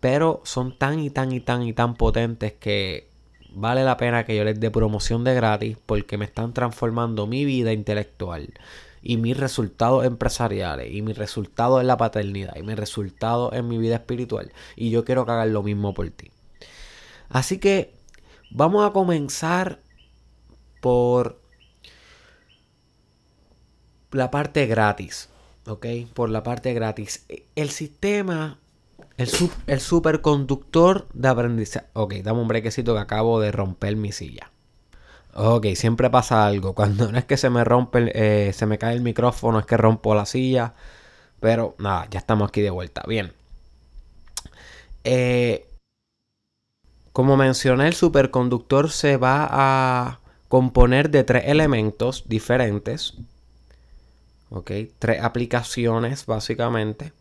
[0.00, 3.07] pero son tan y tan y tan y tan potentes que
[3.54, 7.44] vale la pena que yo les dé promoción de gratis porque me están transformando mi
[7.44, 8.54] vida intelectual
[9.02, 13.78] y mis resultados empresariales y mis resultados en la paternidad y mis resultados en mi
[13.78, 16.30] vida espiritual y yo quiero que hagan lo mismo por ti.
[17.28, 17.92] Así que
[18.50, 19.80] vamos a comenzar
[20.80, 21.40] por
[24.12, 25.28] la parte gratis,
[25.66, 25.86] ¿ok?
[26.14, 27.26] Por la parte gratis.
[27.54, 28.58] El sistema
[29.18, 29.30] el,
[29.66, 31.86] el superconductor de aprendizaje.
[31.92, 34.50] Ok, dame un brequecito que acabo de romper mi silla.
[35.34, 36.74] Ok, siempre pasa algo.
[36.74, 39.76] Cuando no es que se me rompe, eh, se me cae el micrófono, es que
[39.76, 40.74] rompo la silla.
[41.40, 43.02] Pero nada, ya estamos aquí de vuelta.
[43.06, 43.32] Bien.
[45.04, 45.68] Eh,
[47.12, 53.14] como mencioné, el superconductor se va a componer de tres elementos diferentes.
[54.50, 57.12] Ok, tres aplicaciones básicamente.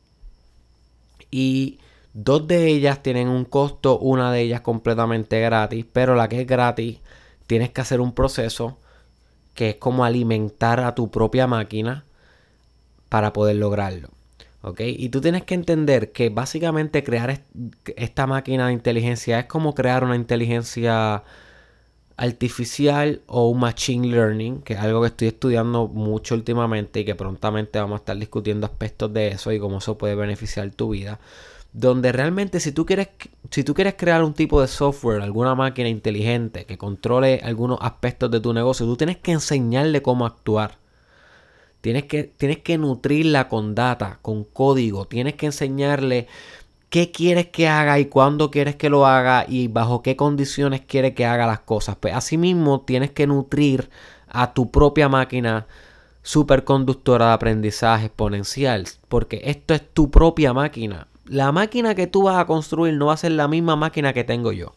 [1.29, 1.79] Y
[2.19, 6.47] Dos de ellas tienen un costo, una de ellas completamente gratis, pero la que es
[6.47, 6.97] gratis
[7.45, 8.80] tienes que hacer un proceso
[9.53, 12.06] que es como alimentar a tu propia máquina
[13.08, 14.10] para poder lograrlo.
[14.63, 14.82] ¿Ok?
[14.82, 17.43] Y tú tienes que entender que básicamente crear
[17.95, 21.23] esta máquina de inteligencia es como crear una inteligencia
[22.17, 27.13] artificial o un machine learning, que es algo que estoy estudiando mucho últimamente y que
[27.13, 31.19] prontamente vamos a estar discutiendo aspectos de eso y cómo eso puede beneficiar tu vida
[31.73, 33.10] donde realmente si tú quieres
[33.51, 38.32] si tú quieres crear un tipo de software, alguna máquina inteligente que controle algunos aspectos
[38.32, 40.77] de tu negocio, tú tienes que enseñarle cómo actuar.
[41.82, 46.27] Tienes que, tienes que nutrirla con data, con código, tienes que enseñarle
[46.89, 51.13] qué quieres que haga y cuándo quieres que lo haga y bajo qué condiciones quieres
[51.13, 51.95] que haga las cosas.
[51.97, 53.89] Pues asimismo tienes que nutrir
[54.27, 55.67] a tu propia máquina
[56.23, 62.38] superconductora de aprendizaje exponencial, porque esto es tu propia máquina la máquina que tú vas
[62.38, 64.76] a construir no va a ser la misma máquina que tengo yo.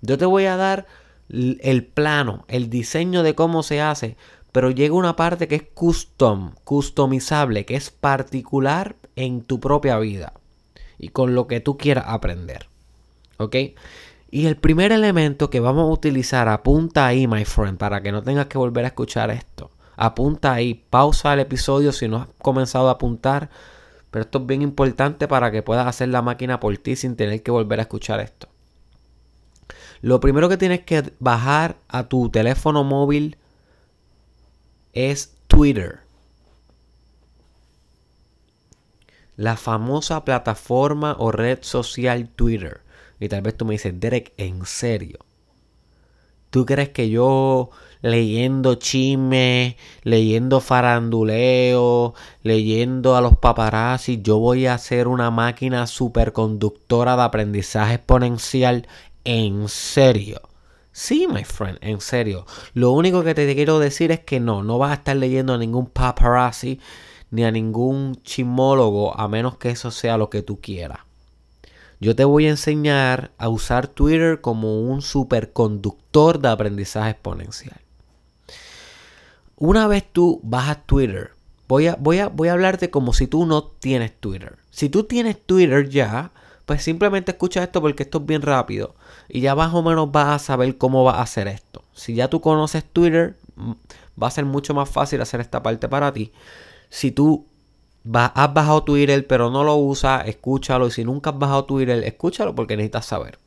[0.00, 0.86] Yo te voy a dar
[1.28, 4.16] el plano, el diseño de cómo se hace,
[4.52, 10.34] pero llega una parte que es custom, customizable, que es particular en tu propia vida
[10.98, 12.66] y con lo que tú quieras aprender.
[13.38, 13.56] ¿Ok?
[14.30, 18.22] Y el primer elemento que vamos a utilizar, apunta ahí, my friend, para que no
[18.22, 19.70] tengas que volver a escuchar esto.
[19.96, 23.50] Apunta ahí, pausa el episodio si no has comenzado a apuntar
[24.12, 27.42] pero esto es bien importante para que puedas hacer la máquina por ti sin tener
[27.42, 28.46] que volver a escuchar esto.
[30.02, 33.38] Lo primero que tienes que bajar a tu teléfono móvil
[34.92, 36.00] es Twitter.
[39.36, 42.82] La famosa plataforma o red social Twitter.
[43.18, 45.20] Y tal vez tú me dices, Derek, ¿en serio?
[46.50, 47.70] ¿Tú crees que yo
[48.02, 54.20] leyendo chisme, leyendo faranduleo, leyendo a los paparazzi.
[54.22, 58.86] Yo voy a ser una máquina superconductora de aprendizaje exponencial.
[59.24, 60.40] En serio.
[60.90, 62.44] Sí, my friend, en serio.
[62.74, 65.58] Lo único que te quiero decir es que no, no vas a estar leyendo a
[65.58, 66.80] ningún paparazzi
[67.30, 70.98] ni a ningún chismólogo a menos que eso sea lo que tú quieras.
[71.98, 77.81] Yo te voy a enseñar a usar Twitter como un superconductor de aprendizaje exponencial.
[79.64, 81.30] Una vez tú a Twitter,
[81.68, 84.56] voy a, voy, a, voy a hablarte como si tú no tienes Twitter.
[84.72, 86.32] Si tú tienes Twitter ya,
[86.66, 88.96] pues simplemente escucha esto porque esto es bien rápido.
[89.28, 91.84] Y ya más o menos vas a saber cómo vas a hacer esto.
[91.92, 93.70] Si ya tú conoces Twitter, mm,
[94.20, 96.32] va a ser mucho más fácil hacer esta parte para ti.
[96.90, 97.46] Si tú
[98.12, 100.88] has bajado Twitter pero no lo usas, escúchalo.
[100.88, 103.38] Y si nunca has bajado Twitter, escúchalo porque necesitas saber.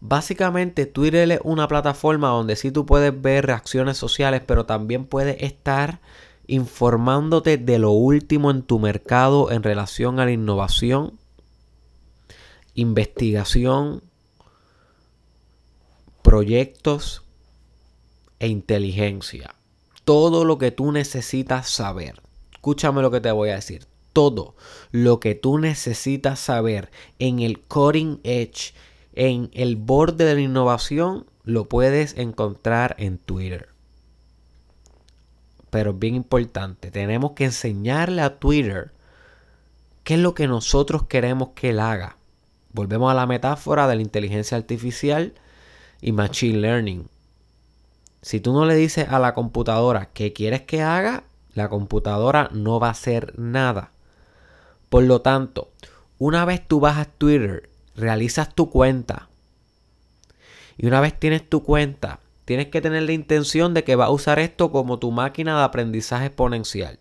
[0.00, 5.42] Básicamente Twitter es una plataforma donde sí tú puedes ver reacciones sociales, pero también puedes
[5.42, 6.00] estar
[6.46, 11.18] informándote de lo último en tu mercado en relación a la innovación,
[12.74, 14.02] investigación,
[16.22, 17.22] proyectos
[18.38, 19.54] e inteligencia.
[20.04, 22.20] todo lo que tú necesitas saber.
[22.52, 23.86] Escúchame lo que te voy a decir.
[24.12, 24.56] Todo
[24.90, 28.74] lo que tú necesitas saber en el cutting edge,
[29.14, 33.68] en el borde de la innovación, lo puedes encontrar en Twitter.
[35.70, 38.92] Pero es bien importante, tenemos que enseñarle a Twitter
[40.04, 42.16] qué es lo que nosotros queremos que él haga.
[42.72, 45.34] Volvemos a la metáfora de la inteligencia artificial
[46.00, 47.08] y machine learning.
[48.22, 52.78] Si tú no le dices a la computadora qué quieres que haga, la computadora no
[52.78, 53.92] va a hacer nada.
[54.88, 55.70] Por lo tanto,
[56.18, 59.28] una vez tú a Twitter, realizas tu cuenta.
[60.76, 64.12] Y una vez tienes tu cuenta, tienes que tener la intención de que vas a
[64.12, 66.98] usar esto como tu máquina de aprendizaje exponencial.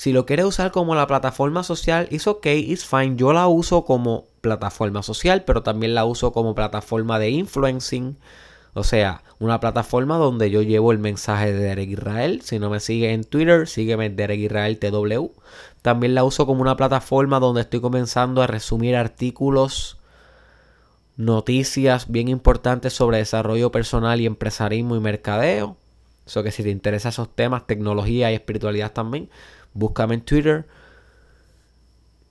[0.00, 3.16] Si lo quieres usar como la plataforma social, es ok, it's fine.
[3.16, 8.16] Yo la uso como plataforma social, pero también la uso como plataforma de influencing.
[8.72, 12.40] O sea, una plataforma donde yo llevo el mensaje de Derek Israel.
[12.42, 15.32] Si no me sigue en Twitter, sígueme Derek Israel TW.
[15.82, 19.98] También la uso como una plataforma donde estoy comenzando a resumir artículos,
[21.20, 25.76] noticias bien importantes sobre desarrollo personal y empresarismo y mercadeo.
[26.26, 29.28] Eso que si te interesan esos temas, tecnología y espiritualidad también,
[29.74, 30.66] búscame en Twitter.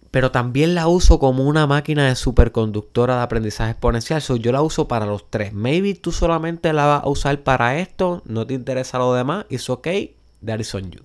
[0.09, 4.21] Pero también la uso como una máquina de superconductora de aprendizaje exponencial.
[4.21, 5.53] yo la uso para los tres.
[5.53, 9.45] Maybe tú solamente la vas a usar para esto, no te interesa lo demás.
[9.49, 11.01] It's okay, that is on you.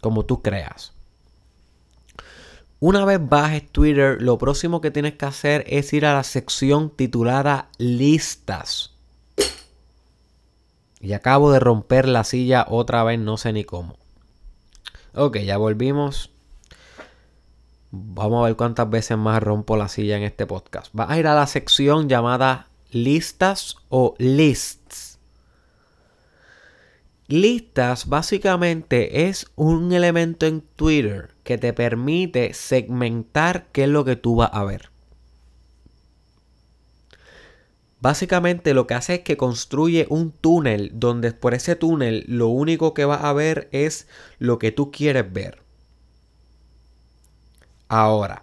[0.00, 0.94] Como tú creas.
[2.82, 6.88] Una vez bajes Twitter, lo próximo que tienes que hacer es ir a la sección
[6.88, 8.94] titulada Listas.
[10.98, 13.96] Y acabo de romper la silla otra vez, no sé ni cómo.
[15.14, 16.30] Ok, ya volvimos.
[17.90, 20.88] Vamos a ver cuántas veces más rompo la silla en este podcast.
[20.94, 25.09] Vas a ir a la sección llamada listas o lists.
[27.30, 34.16] Listas básicamente es un elemento en Twitter que te permite segmentar qué es lo que
[34.16, 34.90] tú vas a ver.
[38.00, 42.94] Básicamente lo que hace es que construye un túnel donde por ese túnel lo único
[42.94, 44.08] que vas a ver es
[44.40, 45.62] lo que tú quieres ver.
[47.86, 48.42] Ahora,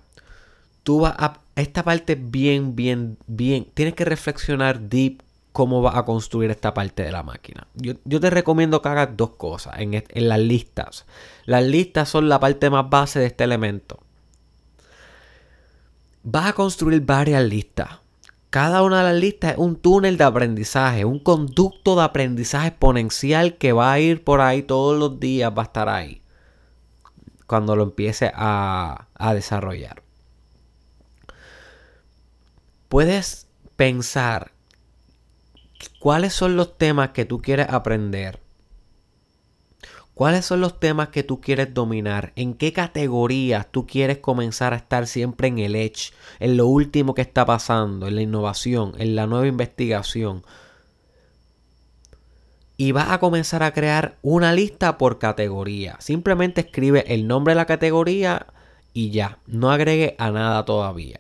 [0.84, 1.42] tú vas a...
[1.58, 3.68] Esta parte bien, bien, bien.
[3.74, 5.24] Tienes que reflexionar deep
[5.58, 7.66] cómo vas a construir esta parte de la máquina.
[7.74, 11.08] Yo, te recomiendo que hagas dos cosas en, las listas.
[11.46, 13.98] Las listas son la parte más base de este elemento.
[16.22, 17.90] Vas a construir varias listas
[18.52, 23.58] cada una de las listas es un túnel de aprendizaje, un conducto de aprendizaje exponencial
[23.58, 26.22] que va a ir por ahí todos los días, va a estar ahí
[27.46, 30.02] cuando lo empiece a, a desarrollar.
[32.88, 34.54] Puedes pensar
[36.00, 38.40] cuáles son los temas que tú quieres aprender
[40.18, 42.34] ¿Cuáles son los temas que tú quieres dominar?
[42.36, 46.12] ¿En qué categorías tú quieres comenzar a estar siempre en el edge?
[46.40, 50.44] En lo último que está pasando, en la innovación, en la nueva investigación.
[52.78, 55.98] Y vas a comenzar a crear una lista por categoría.
[56.00, 58.48] Simplemente escribe el nombre de la categoría
[58.94, 59.38] y ya.
[59.46, 61.20] No agregue a nada todavía.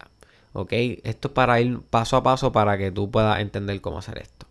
[0.54, 0.72] ¿Ok?
[0.72, 4.47] Esto es para ir paso a paso para que tú puedas entender cómo hacer esto.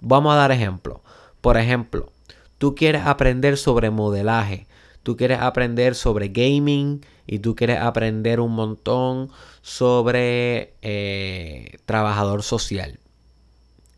[0.00, 1.02] Vamos a dar ejemplo.
[1.40, 2.10] Por ejemplo,
[2.58, 4.66] tú quieres aprender sobre modelaje,
[5.02, 9.30] tú quieres aprender sobre gaming y tú quieres aprender un montón
[9.62, 12.98] sobre eh, trabajador social.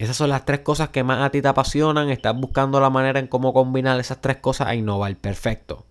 [0.02, 2.10] Esas son las tres cosas que más a ti te apasionan.
[2.10, 5.14] Estás buscando la manera en cómo combinar esas tres cosas a innovar.
[5.16, 5.86] Perfecto.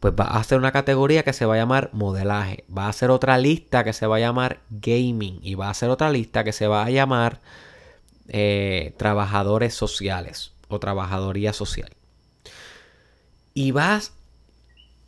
[0.00, 2.64] Pues va a hacer una categoría que se va a llamar modelaje.
[2.76, 5.38] Va a hacer otra lista que se va a llamar gaming.
[5.42, 7.40] Y va a hacer otra lista que se va a llamar
[8.28, 11.90] eh, trabajadores sociales o trabajadoría social.
[13.54, 14.12] Y vas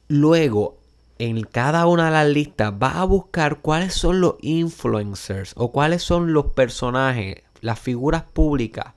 [0.09, 0.79] luego
[1.19, 6.03] en cada una de las listas, vas a buscar cuáles son los influencers o cuáles
[6.03, 8.95] son los personajes, las figuras públicas,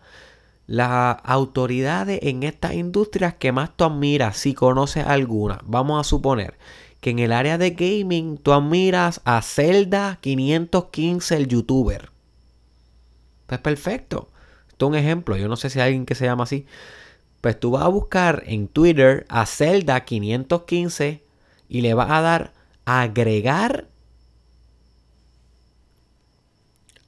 [0.65, 5.59] las autoridades en estas industrias que más tú admiras, si conoces alguna.
[5.65, 6.57] Vamos a suponer
[7.01, 12.12] que en el área de gaming tú admiras a Zelda 515, el youtuber.
[13.48, 14.30] Pues perfecto
[14.86, 16.66] un ejemplo, yo no sé si hay alguien que se llama así.
[17.41, 21.24] Pues tú vas a buscar en Twitter a Zelda 515
[21.68, 22.54] y le vas a dar
[22.86, 23.88] agregar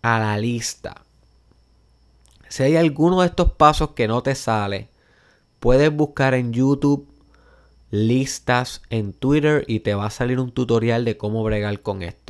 [0.01, 1.01] a la lista.
[2.49, 4.89] Si hay alguno de estos pasos que no te sale,
[5.59, 7.09] puedes buscar en YouTube
[7.91, 12.24] listas en Twitter y te va a salir un tutorial de cómo bregar con esto.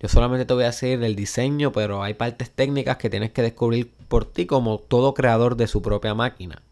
[0.00, 3.42] Yo solamente te voy a decir el diseño, pero hay partes técnicas que tienes que
[3.42, 6.62] descubrir por ti como todo creador de su propia máquina.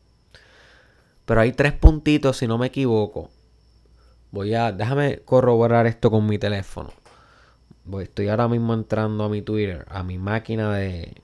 [1.25, 3.31] Pero hay tres puntitos, si no me equivoco.
[4.33, 4.73] Voy a.
[4.73, 6.91] Déjame corroborar esto con mi teléfono.
[8.01, 11.14] Estoy ahora mismo entrando a mi Twitter, a mi máquina de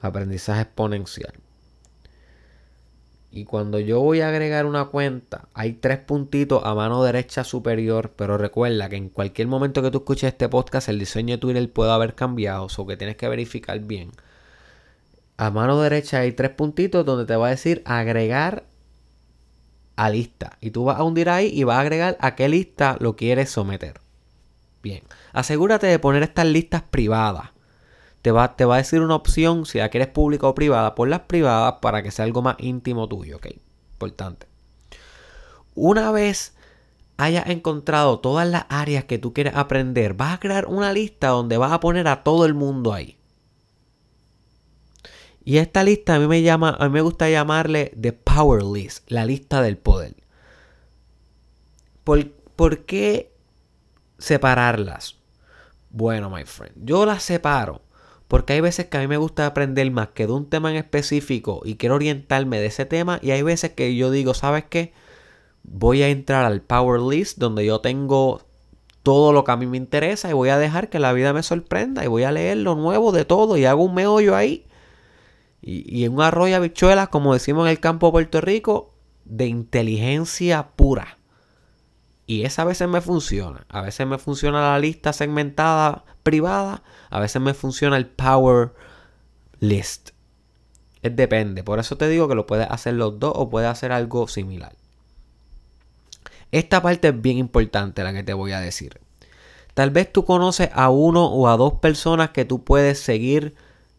[0.00, 1.32] aprendizaje exponencial.
[3.30, 8.12] Y cuando yo voy a agregar una cuenta, hay tres puntitos a mano derecha superior,
[8.16, 11.72] pero recuerda que en cualquier momento que tú escuches este podcast, el diseño de Twitter
[11.72, 14.12] puede haber cambiado, o que tienes que verificar bien.
[15.36, 18.64] A mano derecha hay tres puntitos donde te va a decir agregar
[19.96, 20.56] a lista.
[20.60, 23.50] Y tú vas a hundir ahí y vas a agregar a qué lista lo quieres
[23.50, 24.00] someter.
[24.82, 25.02] Bien,
[25.32, 27.50] asegúrate de poner estas listas privadas
[28.22, 30.94] te va, te va a decir una opción si la quieres pública o privada.
[30.94, 33.46] Por las privadas para que sea algo más íntimo tuyo, ¿ok?
[33.92, 34.46] Importante.
[35.74, 36.54] Una vez
[37.16, 41.56] hayas encontrado todas las áreas que tú quieres aprender, vas a crear una lista donde
[41.56, 43.16] vas a poner a todo el mundo ahí.
[45.44, 49.10] Y esta lista a mí me llama, a mí me gusta llamarle The Power List,
[49.10, 50.14] la lista del poder.
[52.04, 53.32] ¿Por, ¿por qué
[54.18, 55.16] separarlas?
[55.90, 57.82] Bueno, my friend, yo las separo
[58.28, 60.76] porque hay veces que a mí me gusta aprender más que de un tema en
[60.76, 63.18] específico y quiero orientarme de ese tema.
[63.22, 64.92] Y hay veces que yo digo, ¿sabes qué?
[65.62, 68.42] Voy a entrar al Power List donde yo tengo
[69.02, 71.42] todo lo que a mí me interesa y voy a dejar que la vida me
[71.42, 74.66] sorprenda y voy a leer lo nuevo de todo y hago un meollo ahí.
[75.62, 80.68] Y, en un arroyo habichuelas, como decimos en el campo de Puerto Rico, de inteligencia
[80.76, 81.18] pura.
[82.26, 83.66] Y esa a veces me funciona.
[83.70, 86.82] A veces me funciona la lista segmentada privada.
[87.10, 88.72] A veces me funciona el power
[89.60, 90.10] list.
[91.02, 91.62] Es depende.
[91.62, 94.74] Por eso te digo que lo puedes hacer los dos o puedes hacer algo similar.
[96.50, 99.00] Esta parte es bien importante la que te voy a decir.
[99.74, 103.54] Tal vez tú conoces a uno o a dos personas que tú puedes seguir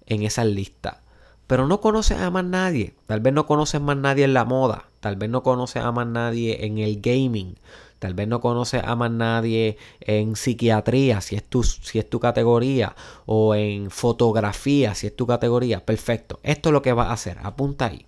[0.07, 1.01] en esa lista.
[1.47, 2.93] Pero no conoces a más nadie.
[3.07, 4.85] Tal vez no conoces más nadie en la moda.
[4.99, 7.55] Tal vez no conoces a más nadie en el gaming.
[7.99, 12.19] Tal vez no conoces a más nadie en psiquiatría, si es, tu, si es tu
[12.19, 12.95] categoría,
[13.25, 15.85] o en fotografía, si es tu categoría.
[15.85, 16.39] Perfecto.
[16.43, 17.37] Esto es lo que vas a hacer.
[17.43, 18.05] Apunta ahí.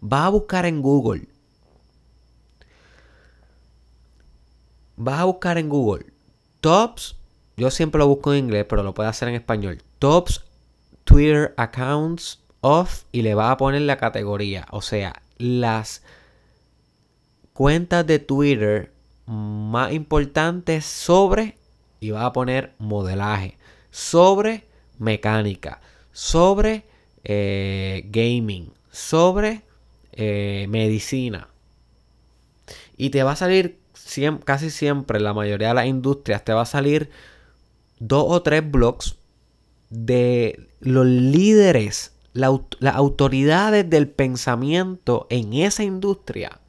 [0.00, 1.28] Vas a buscar en Google.
[4.96, 6.16] Vas a buscar en Google
[6.66, 7.14] tops.
[7.56, 9.78] Yo siempre lo busco en inglés, pero lo puedes hacer en español.
[10.00, 10.42] Tops
[11.04, 14.66] Twitter accounts of y le vas a poner la categoría.
[14.72, 16.02] O sea, las
[17.52, 18.92] cuentas de Twitter
[19.26, 21.56] más importantes sobre,
[22.00, 23.58] y va a poner modelaje,
[23.90, 24.64] sobre
[24.98, 25.80] mecánica,
[26.12, 26.84] sobre
[27.24, 29.62] eh, gaming, sobre
[30.12, 31.48] eh, medicina.
[32.96, 33.78] Y te va a salir
[34.44, 37.10] casi siempre, la mayoría de las industrias, te va a salir
[37.98, 39.16] dos o tres blogs
[39.90, 46.60] de los líderes, las autoridades del pensamiento en esa industria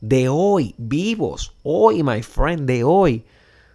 [0.00, 3.24] de hoy, vivos, hoy, my friend, de hoy,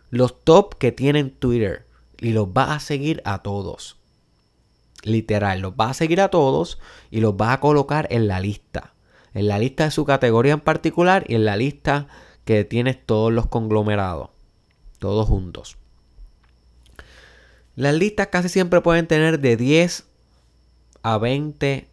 [0.10, 1.86] los top que tienen Twitter
[2.20, 3.98] y los va a seguir a todos.
[5.04, 6.80] Literal, los va a seguir a todos
[7.12, 8.94] y los va a colocar en la lista.
[9.34, 12.08] En la lista de su categoría en particular y en la lista
[12.46, 14.30] que tienes todos los conglomerados.
[15.00, 15.78] Todos juntos.
[17.76, 20.06] Las listas casi siempre pueden tener de 10
[21.04, 21.90] a 20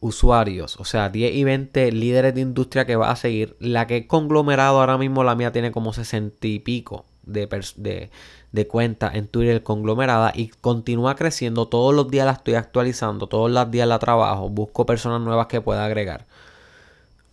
[0.00, 3.56] usuarios, o sea, 10 y 20 líderes de industria que va a seguir.
[3.58, 7.46] La que es conglomerado ahora mismo, la mía tiene como 60 y pico de,
[7.76, 8.10] de,
[8.52, 11.68] de cuentas en Twitter conglomerada y continúa creciendo.
[11.68, 15.60] Todos los días la estoy actualizando, todos los días la trabajo, busco personas nuevas que
[15.60, 16.26] pueda agregar.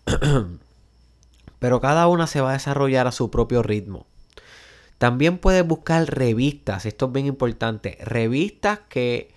[1.59, 4.05] Pero cada una se va a desarrollar a su propio ritmo.
[4.97, 9.34] También puedes buscar revistas, esto es bien importante, revistas que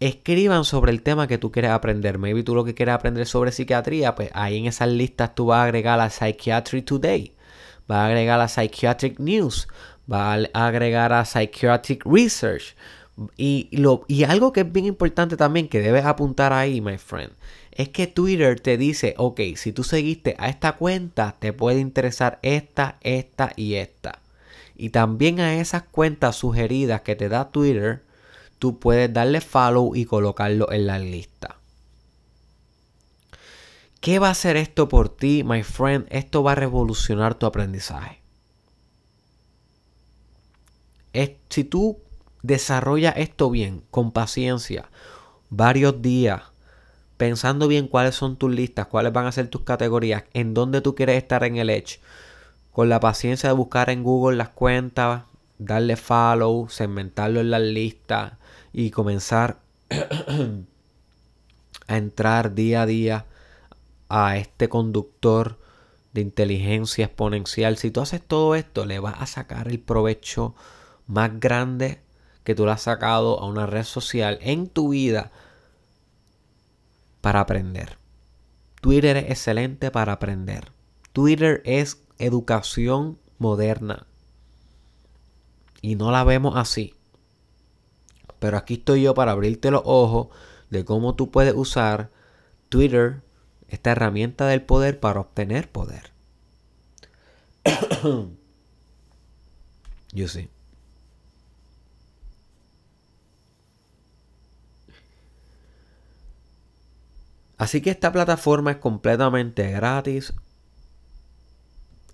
[0.00, 2.18] escriban sobre el tema que tú quieres aprender.
[2.18, 5.58] Maybe tú lo que quieres aprender sobre psiquiatría, pues ahí en esas listas tú vas
[5.58, 7.32] a agregar a Psychiatry Today,
[7.86, 9.68] vas a agregar a Psychiatric News,
[10.06, 12.76] vas a agregar a Psychiatric Research.
[13.36, 17.32] Y, lo, y algo que es bien importante también que debes apuntar ahí, my friend,
[17.72, 22.38] es que Twitter te dice, ok, si tú seguiste a esta cuenta, te puede interesar
[22.42, 24.20] esta, esta y esta.
[24.76, 28.02] Y también a esas cuentas sugeridas que te da Twitter,
[28.58, 31.58] tú puedes darle follow y colocarlo en la lista.
[34.00, 36.06] ¿Qué va a hacer esto por ti, my friend?
[36.10, 38.22] Esto va a revolucionar tu aprendizaje.
[41.50, 41.98] si tú
[42.42, 44.88] desarrollas esto bien, con paciencia,
[45.50, 46.42] varios días,
[47.16, 50.94] pensando bien cuáles son tus listas, cuáles van a ser tus categorías, en dónde tú
[50.94, 52.00] quieres estar en el Edge,
[52.70, 55.24] con la paciencia de buscar en Google las cuentas,
[55.58, 58.34] darle follow, segmentarlo en las listas,
[58.72, 59.60] y comenzar
[61.88, 63.26] a entrar día a día
[64.08, 65.58] a este conductor
[66.12, 70.54] de inteligencia exponencial, si tú haces todo esto, le vas a sacar el provecho
[71.06, 72.00] más grande
[72.44, 75.30] que tú le has sacado a una red social en tu vida
[77.20, 77.98] para aprender.
[78.80, 80.72] Twitter es excelente para aprender.
[81.12, 84.06] Twitter es educación moderna.
[85.82, 86.94] Y no la vemos así.
[88.38, 90.28] Pero aquí estoy yo para abrirte los ojos
[90.70, 92.10] de cómo tú puedes usar
[92.68, 93.22] Twitter,
[93.68, 96.12] esta herramienta del poder, para obtener poder.
[100.12, 100.50] yo sí.
[107.58, 110.32] Así que esta plataforma es completamente gratis.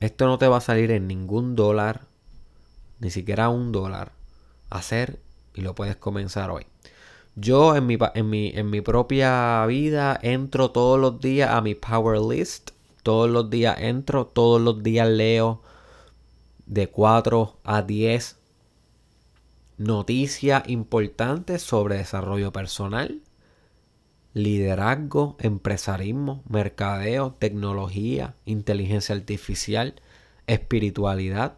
[0.01, 2.07] Esto no te va a salir en ningún dólar,
[2.99, 4.13] ni siquiera un dólar.
[4.71, 5.21] Hacer
[5.55, 6.67] y lo puedes comenzar hoy.
[7.37, 11.75] Yo en mi, en mi, en mi propia vida entro todos los días a mi
[11.75, 12.71] Power List.
[13.03, 15.63] Todos los días entro, todos los días leo
[16.67, 18.39] de 4 a 10
[19.77, 23.21] noticias importantes sobre desarrollo personal
[24.35, 29.95] liderazgo, empresarismo, mercadeo, tecnología, inteligencia artificial,
[30.47, 31.55] espiritualidad.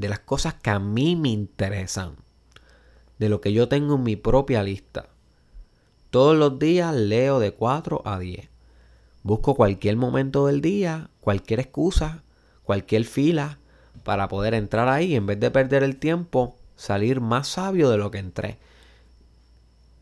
[0.00, 2.16] De las cosas que a mí me interesan.
[3.18, 5.10] De lo que yo tengo en mi propia lista.
[6.08, 8.48] Todos los días leo de 4 a 10.
[9.22, 12.22] Busco cualquier momento del día, cualquier excusa,
[12.62, 13.58] cualquier fila
[14.02, 18.10] para poder entrar ahí en vez de perder el tiempo, salir más sabio de lo
[18.10, 18.56] que entré.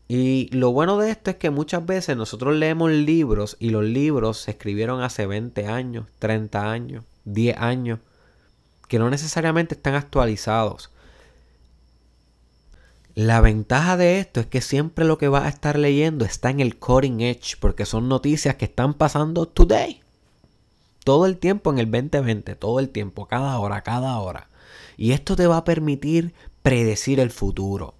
[0.07, 4.37] Y lo bueno de esto es que muchas veces nosotros leemos libros y los libros
[4.37, 7.99] se escribieron hace 20 años, 30 años, 10 años,
[8.89, 10.91] que no necesariamente están actualizados.
[13.15, 16.59] La ventaja de esto es que siempre lo que vas a estar leyendo está en
[16.59, 20.01] el cutting edge, porque son noticias que están pasando today.
[21.03, 24.49] Todo el tiempo en el 2020, todo el tiempo, cada hora, cada hora.
[24.97, 27.95] Y esto te va a permitir predecir el futuro.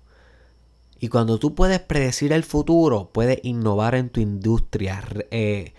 [0.99, 5.73] Y cuando tú puedes predecir el futuro, puedes innovar en tu industria, eh,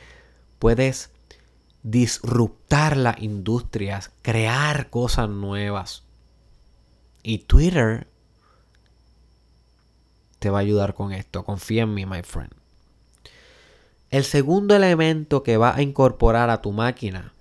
[0.58, 1.09] puedes
[1.82, 6.04] disruptar las industrias, crear cosas nuevas.
[7.22, 8.08] Y Twitter
[10.38, 11.44] te va a ayudar con esto.
[11.44, 12.52] Confía en mí, my friend.
[14.10, 17.32] El segundo elemento que va a incorporar a tu máquina,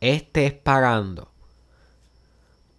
[0.00, 1.30] este es pagando.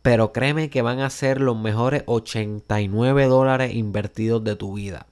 [0.04, 5.08] Pero créeme que van a ser los mejores 89 dólares invertidos de tu vida.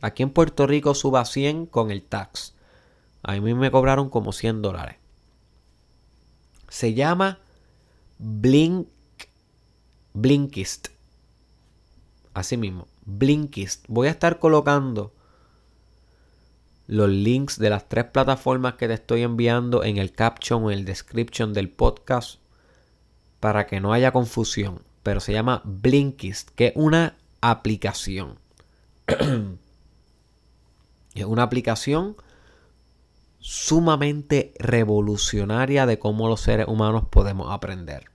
[0.00, 2.54] Aquí en Puerto Rico suba 100 con el tax.
[3.22, 4.96] A mí me cobraron como 100 dólares.
[6.68, 7.40] Se llama
[8.18, 8.88] Blink,
[10.12, 10.88] Blinkist.
[12.34, 13.84] Así mismo, Blinkist.
[13.88, 15.12] Voy a estar colocando
[16.86, 20.78] los links de las tres plataformas que te estoy enviando en el caption o en
[20.78, 22.40] el description del podcast
[23.40, 28.38] para que no haya confusión, pero se llama Blinkist, que es una aplicación.
[31.14, 32.16] es una aplicación
[33.40, 38.10] sumamente revolucionaria de cómo los seres humanos podemos aprender.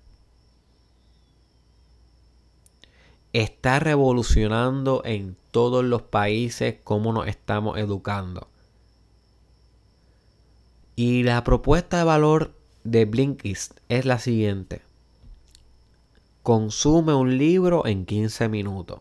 [3.32, 8.48] Está revolucionando en todos los países cómo nos estamos educando.
[10.96, 12.54] Y la propuesta de valor
[12.84, 14.82] de Blinkist es la siguiente.
[16.44, 19.00] Consume un libro en 15 minutos.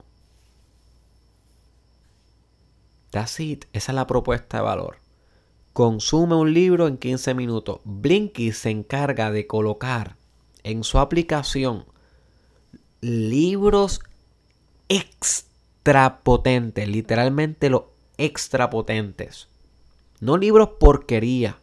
[3.11, 3.67] That's it.
[3.75, 5.02] Esa es la propuesta de valor.
[5.73, 7.81] Consume un libro en 15 minutos.
[7.85, 10.17] Blinky se encarga de colocar
[10.65, 11.87] en su aplicación
[13.01, 14.01] libros
[14.91, 17.85] extra potentes, literalmente los
[18.19, 19.49] extra potentes.
[20.21, 21.59] No libros porquería.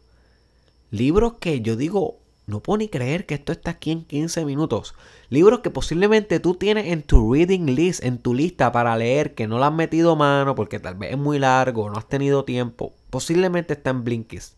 [0.90, 4.96] Libros que yo digo, no puedo ni creer que esto está aquí en 15 minutos.
[5.28, 9.46] Libros que posiblemente tú tienes en tu reading list, en tu lista para leer, que
[9.46, 12.92] no le has metido mano porque tal vez es muy largo, no has tenido tiempo.
[13.10, 14.54] Posiblemente está en Blinkist.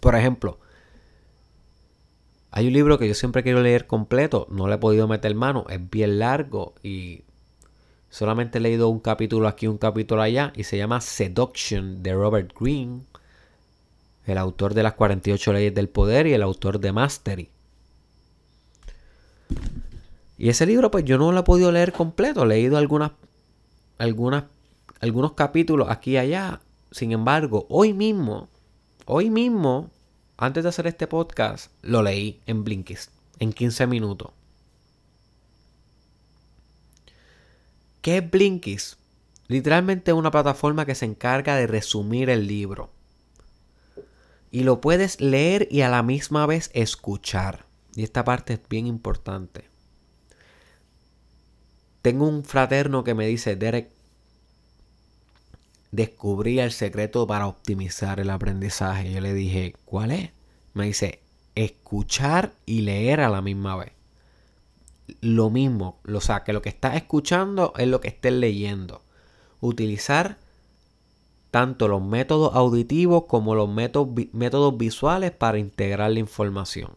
[0.00, 0.58] Por ejemplo,
[2.50, 5.64] hay un libro que yo siempre quiero leer completo, no le he podido meter mano,
[5.68, 7.24] es bien largo y
[8.10, 12.52] solamente he leído un capítulo aquí, un capítulo allá, y se llama Seduction de Robert
[12.58, 13.02] Greene
[14.32, 17.50] el autor de las 48 leyes del poder y el autor de Mastery.
[20.36, 22.42] Y ese libro, pues yo no lo he podido leer completo.
[22.44, 23.12] He leído algunas,
[23.96, 24.44] algunas,
[25.00, 26.60] algunos capítulos aquí y allá.
[26.90, 28.48] Sin embargo, hoy mismo,
[29.04, 29.90] hoy mismo,
[30.36, 34.30] antes de hacer este podcast, lo leí en Blinkist, en 15 minutos.
[38.00, 38.98] ¿Qué es Blinkist?
[39.48, 42.90] Literalmente una plataforma que se encarga de resumir el libro.
[44.50, 47.66] Y lo puedes leer y a la misma vez escuchar.
[47.94, 49.68] Y esta parte es bien importante.
[52.00, 53.90] Tengo un fraterno que me dice, Derek,
[55.90, 59.12] descubrí el secreto para optimizar el aprendizaje.
[59.12, 60.30] Yo le dije, ¿cuál es?
[60.74, 61.20] Me dice,
[61.54, 63.92] escuchar y leer a la misma vez.
[65.20, 69.02] Lo mismo, o sea, que lo que estás escuchando es lo que estés leyendo.
[69.60, 70.38] Utilizar
[71.50, 76.92] tanto los métodos auditivos como los métodos, métodos visuales para integrar la información.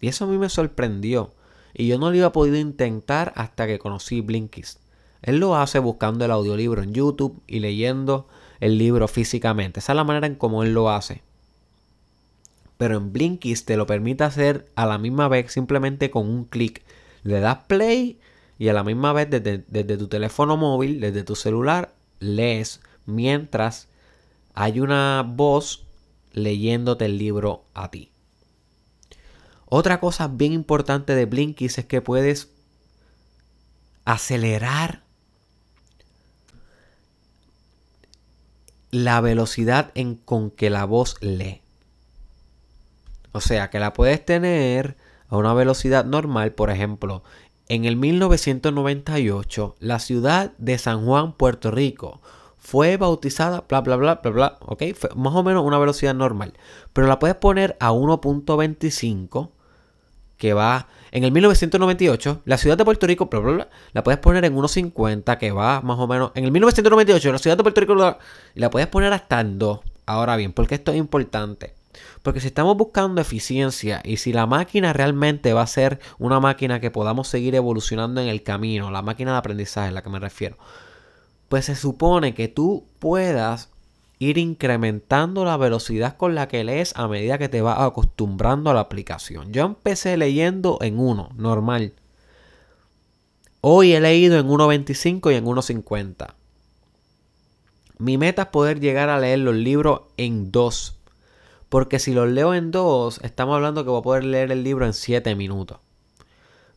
[0.00, 1.32] Y eso a mí me sorprendió.
[1.74, 4.81] Y yo no lo iba podido intentar hasta que conocí Blinkist.
[5.22, 8.26] Él lo hace buscando el audiolibro en YouTube y leyendo
[8.60, 9.80] el libro físicamente.
[9.80, 11.22] Esa es la manera en cómo él lo hace.
[12.76, 16.82] Pero en Blinkist te lo permite hacer a la misma vez simplemente con un clic.
[17.22, 18.18] Le das play
[18.58, 23.88] y a la misma vez desde, tu teléfono móvil, desde tu celular, lees mientras
[24.54, 25.86] hay una voz
[26.32, 28.10] leyéndote el libro a ti.
[29.66, 32.50] Otra cosa bien importante de Blinkist es que puedes
[34.04, 35.01] acelerar
[38.92, 41.62] la velocidad en con que la voz lee.
[43.32, 44.96] O sea, que la puedes tener
[45.28, 47.24] a una velocidad normal, por ejemplo,
[47.68, 52.20] en el 1998, la ciudad de San Juan, Puerto Rico,
[52.58, 54.82] fue bautizada, bla, bla, bla, bla, bla, ok,
[55.16, 56.52] más o menos una velocidad normal.
[56.92, 59.50] Pero la puedes poner a 1.25
[60.42, 63.30] que va en el 1998, la ciudad de Puerto Rico,
[63.92, 66.32] la puedes poner en 1.50, que va más o menos.
[66.34, 68.18] En el 1998, la ciudad de Puerto Rico,
[68.52, 69.78] y la puedes poner hasta en 2.
[70.04, 71.74] Ahora bien, porque esto es importante?
[72.24, 76.80] Porque si estamos buscando eficiencia y si la máquina realmente va a ser una máquina
[76.80, 80.18] que podamos seguir evolucionando en el camino, la máquina de aprendizaje a la que me
[80.18, 80.56] refiero,
[81.48, 83.70] pues se supone que tú puedas
[84.22, 88.74] ir incrementando la velocidad con la que lees a medida que te vas acostumbrando a
[88.74, 89.52] la aplicación.
[89.52, 91.94] Yo empecé leyendo en 1, normal.
[93.60, 96.34] Hoy he leído en 1.25 y en 1.50.
[97.98, 100.98] Mi meta es poder llegar a leer los libros en 2.
[101.68, 104.86] Porque si los leo en 2, estamos hablando que voy a poder leer el libro
[104.86, 105.78] en 7 minutos.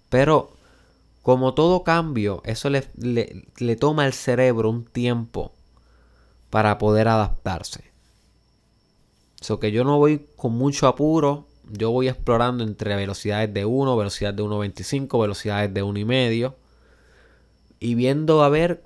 [0.10, 0.52] Pero
[1.22, 5.55] como todo cambio, eso le, le toma al cerebro un tiempo
[6.50, 7.91] para poder adaptarse.
[9.41, 13.98] So que yo no voy con mucho apuro, yo voy explorando entre velocidades de 1,
[13.98, 16.54] velocidades de 1.25, velocidades de 1.5
[17.80, 18.84] y viendo a ver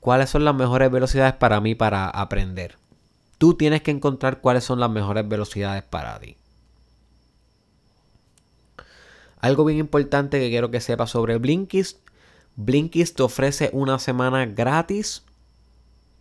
[0.00, 2.76] cuáles son las mejores velocidades para mí para aprender.
[3.38, 6.36] Tú tienes que encontrar cuáles son las mejores velocidades para ti.
[9.40, 11.98] Algo bien importante que quiero que sepas sobre Blinkist.
[12.54, 15.24] Blinkist te ofrece una semana gratis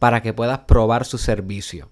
[0.02, 1.92] para que puedas probar su servicio.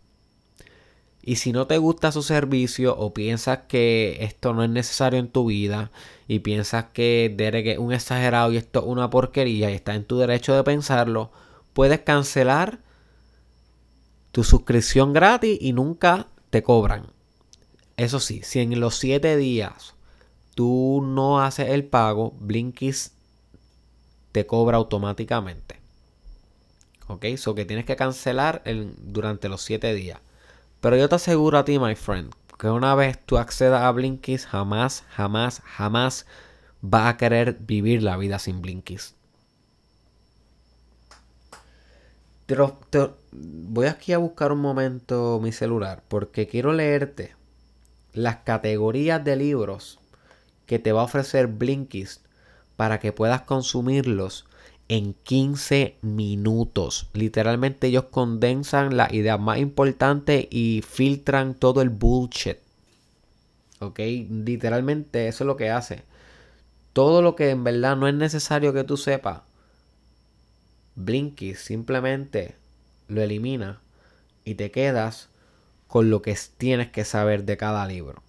[1.22, 5.30] Y si no te gusta su servicio o piensas que esto no es necesario en
[5.30, 5.92] tu vida
[6.28, 10.06] y piensas que Derek es un exagerado y esto es una porquería y está en
[10.06, 11.30] tu derecho de pensarlo,
[11.74, 12.80] puedes cancelar
[14.32, 17.12] tu suscripción gratis y nunca te cobran.
[17.96, 19.94] Eso sí, si en los 7 días
[20.56, 23.14] tú no haces el pago, Blinkist
[24.32, 25.79] te cobra automáticamente.
[27.10, 27.26] ¿Ok?
[27.38, 28.62] So que tienes que cancelar
[28.98, 30.20] durante los 7 días.
[30.80, 34.48] Pero yo te aseguro a ti, my friend, que una vez tú accedas a Blinkist,
[34.48, 36.28] jamás, jamás, jamás
[36.82, 39.16] vas a querer vivir la vida sin Blinkist.
[43.32, 47.36] voy aquí a buscar un momento mi celular porque quiero leerte
[48.14, 50.00] las categorías de libros
[50.66, 52.26] que te va a ofrecer Blinkist
[52.76, 54.46] para que puedas consumirlos
[54.90, 57.10] en 15 minutos.
[57.14, 62.58] Literalmente ellos condensan las ideas más importantes y filtran todo el bullshit.
[63.80, 64.00] ¿Ok?
[64.00, 66.04] Literalmente eso es lo que hace.
[66.92, 69.42] Todo lo que en verdad no es necesario que tú sepas.
[70.96, 72.56] Blinky simplemente
[73.08, 73.80] lo elimina
[74.44, 75.30] y te quedas
[75.88, 78.22] con lo que tienes que saber de cada libro.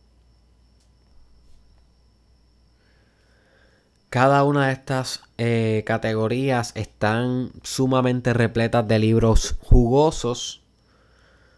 [4.11, 10.62] Cada una de estas eh, categorías están sumamente repletas de libros jugosos.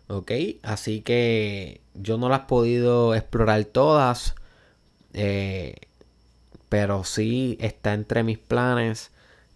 [0.09, 0.33] ¿Ok?
[0.63, 4.35] Así que yo no las he podido explorar todas.
[5.15, 5.77] Eh,
[6.69, 9.13] pero sí está entre mis planes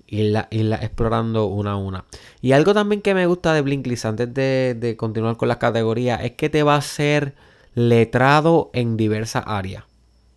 [0.07, 2.05] irla, explorando una a una.
[2.41, 6.23] Y algo también que me gusta de Blinklist antes de, de continuar con las categorías
[6.23, 7.35] es que te va a hacer
[7.75, 9.85] letrado en diversas áreas.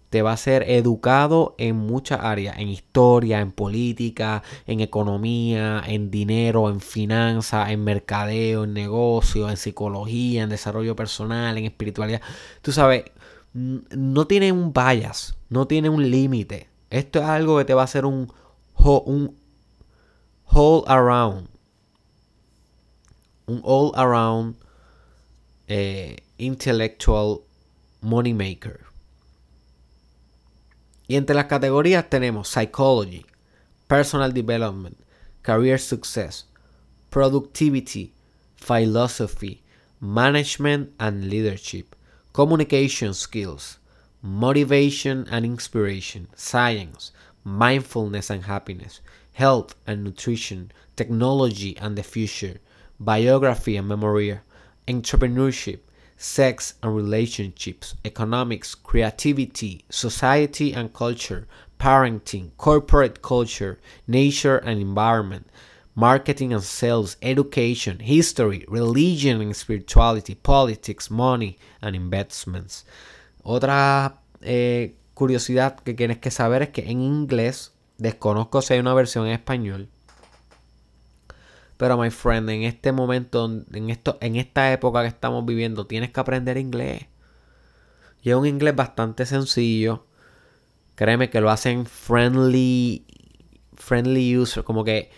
[0.09, 6.09] Te va a ser educado en muchas áreas, en historia, en política, en economía, en
[6.09, 12.21] dinero, en finanzas, en mercadeo, en negocio, en psicología, en desarrollo personal, en espiritualidad.
[12.61, 13.03] Tú sabes,
[13.53, 16.67] no tiene un bias, no tiene un límite.
[16.89, 18.31] Esto es algo que te va a hacer un,
[18.75, 19.35] un
[20.45, 21.47] all around.
[23.45, 24.55] Un all around
[25.67, 27.41] eh, intellectual
[28.01, 28.88] money maker.
[31.09, 33.25] Y entre las categorías tenemos Psychology,
[33.87, 34.95] Personal Development,
[35.41, 36.45] Career Success,
[37.09, 38.13] Productivity,
[38.55, 39.63] Philosophy,
[39.99, 41.95] Management and Leadership,
[42.31, 43.79] Communication Skills,
[44.21, 47.11] Motivation and Inspiration, Science,
[47.43, 49.01] Mindfulness and Happiness,
[49.33, 52.59] Health and Nutrition, Technology and the Future,
[52.99, 54.39] Biography and Memory,
[54.87, 55.79] Entrepreneurship,
[56.21, 61.47] sex and relationships, economics, creativity, society and culture,
[61.79, 65.47] parenting, corporate culture, nature and environment,
[65.95, 72.83] marketing and sales, education, history, religion and spirituality, politics, money and investments.
[73.45, 78.93] Otra eh, curiosidad que tienes que saber es que en inglés, desconozco si hay una
[78.93, 79.87] versión en español,
[81.79, 86.11] pero, my friend, en este momento, en, esto, en esta época que estamos viviendo, tienes
[86.11, 87.05] que aprender inglés.
[88.21, 90.05] Y es un inglés bastante sencillo.
[90.95, 93.05] Créeme que lo hacen friendly,
[93.77, 94.65] friendly user.
[94.65, 95.09] Como que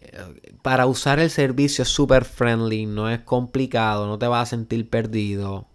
[0.00, 4.50] eh, para usar el servicio es súper friendly, no es complicado, no te vas a
[4.50, 5.68] sentir perdido.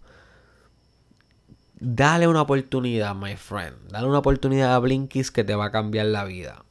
[1.80, 3.90] Dale una oportunidad, my friend.
[3.90, 6.65] Dale una oportunidad a Blinkist que te va a cambiar la vida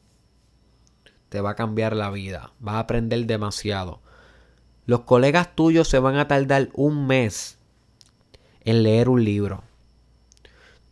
[1.35, 2.53] te va a cambiar la vida.
[2.61, 3.99] Vas a aprender demasiado.
[4.85, 7.57] Los colegas tuyos se van a tardar un mes
[8.61, 9.61] en leer un libro.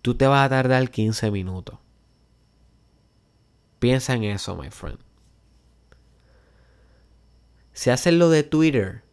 [0.02, 1.80] Tú te vas a tardar 15 minutos.
[3.80, 5.00] Piensa en eso, my friend.
[7.72, 9.04] Si haces lo de Twitter,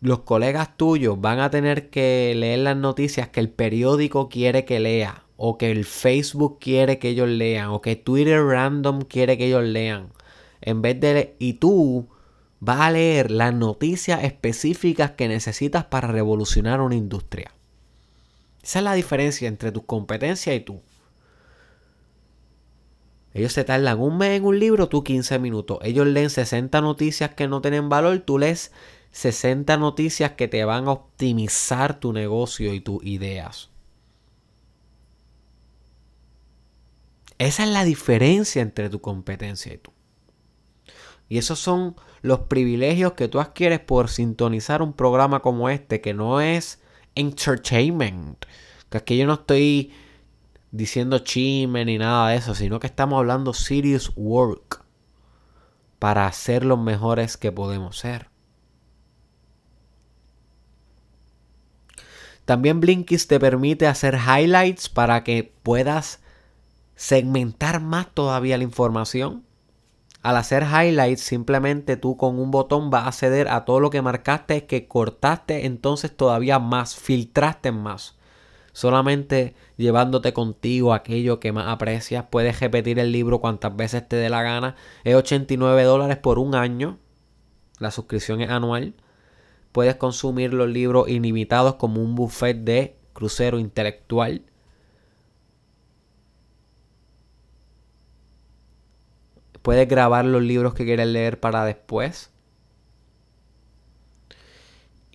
[0.00, 4.80] los colegas tuyos van a tener que leer las noticias que el periódico quiere que
[4.80, 9.46] lea, o que el Facebook quiere que ellos lean, o que Twitter random quiere que
[9.46, 10.10] ellos lean
[10.62, 11.36] en vez de...
[11.38, 12.08] Y tú
[12.60, 17.52] vas a leer las noticias específicas que necesitas para revolucionar una industria.
[18.62, 20.80] Esa es la diferencia entre tu competencia y tú.
[23.34, 25.78] Ellos se tardan un mes en un libro, tú 15 minutos.
[25.82, 28.72] Ellos leen 60 noticias que no tienen valor, tú lees
[29.10, 33.70] 60 noticias que te van a optimizar tu negocio y tus ideas.
[37.38, 39.92] Esa es la diferencia entre tu competencia y tú.
[41.32, 46.12] Y esos son los privilegios que tú adquieres por sintonizar un programa como este, que
[46.12, 46.82] no es
[47.14, 48.44] entertainment.
[48.90, 49.94] Que aquí yo no estoy
[50.72, 54.84] diciendo chisme ni nada de eso, sino que estamos hablando serious work
[55.98, 58.28] para ser los mejores que podemos ser.
[62.44, 66.20] También Blinkist te permite hacer highlights para que puedas
[66.94, 69.46] segmentar más todavía la información
[70.22, 74.02] al hacer highlights, simplemente tú con un botón vas a acceder a todo lo que
[74.02, 78.16] marcaste, que cortaste entonces todavía más, filtraste más.
[78.72, 82.26] Solamente llevándote contigo aquello que más aprecias.
[82.30, 84.76] Puedes repetir el libro cuantas veces te dé la gana.
[85.04, 86.98] Es 89 dólares por un año.
[87.78, 88.94] La suscripción es anual.
[89.72, 94.42] Puedes consumir los libros ilimitados como un buffet de crucero intelectual.
[99.62, 102.30] Puedes grabar los libros que quieres leer para después.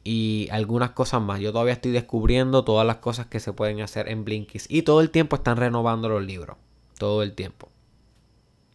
[0.03, 1.39] Y algunas cosas más.
[1.41, 4.71] Yo todavía estoy descubriendo todas las cosas que se pueden hacer en Blinkist.
[4.71, 6.57] Y todo el tiempo están renovando los libros.
[6.97, 7.69] Todo el tiempo.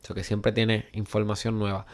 [0.02, 1.86] Eso que siempre tiene información nueva.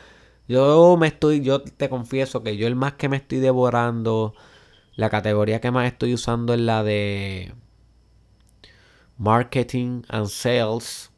[0.49, 4.35] Yo me estoy, yo te confieso que yo el más que me estoy devorando,
[4.97, 7.55] la categoría que más estoy usando es la de
[9.19, 11.11] marketing and sales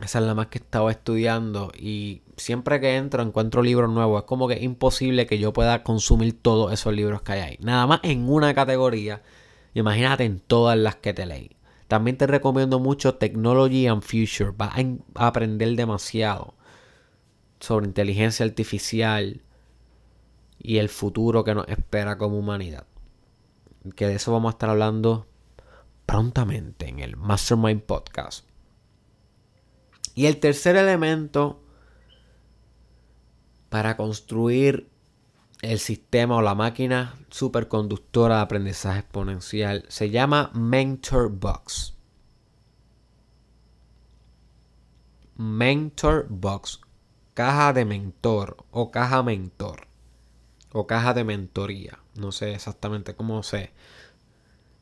[0.00, 4.22] esa es la más que estaba estudiando y siempre que entro encuentro libros nuevos.
[4.22, 7.58] Es como que es imposible que yo pueda consumir todos esos libros que hay ahí.
[7.60, 9.22] Nada más en una categoría.
[9.72, 11.56] Imagínate en todas las que te leí.
[11.86, 14.52] También te recomiendo mucho Technology and Future.
[14.56, 14.74] Vas
[15.14, 16.54] a aprender demasiado
[17.60, 19.42] sobre inteligencia artificial
[20.58, 22.86] y el futuro que nos espera como humanidad.
[23.94, 25.26] Que de eso vamos a estar hablando
[26.06, 28.53] prontamente en el Mastermind Podcast.
[30.14, 31.60] Y el tercer elemento
[33.68, 34.88] para construir
[35.60, 41.94] el sistema o la máquina superconductora de aprendizaje exponencial se llama Mentor Box.
[45.36, 46.80] Mentor Box,
[47.32, 49.88] caja de mentor o caja mentor
[50.72, 51.98] o caja de mentoría.
[52.14, 53.72] No sé exactamente cómo se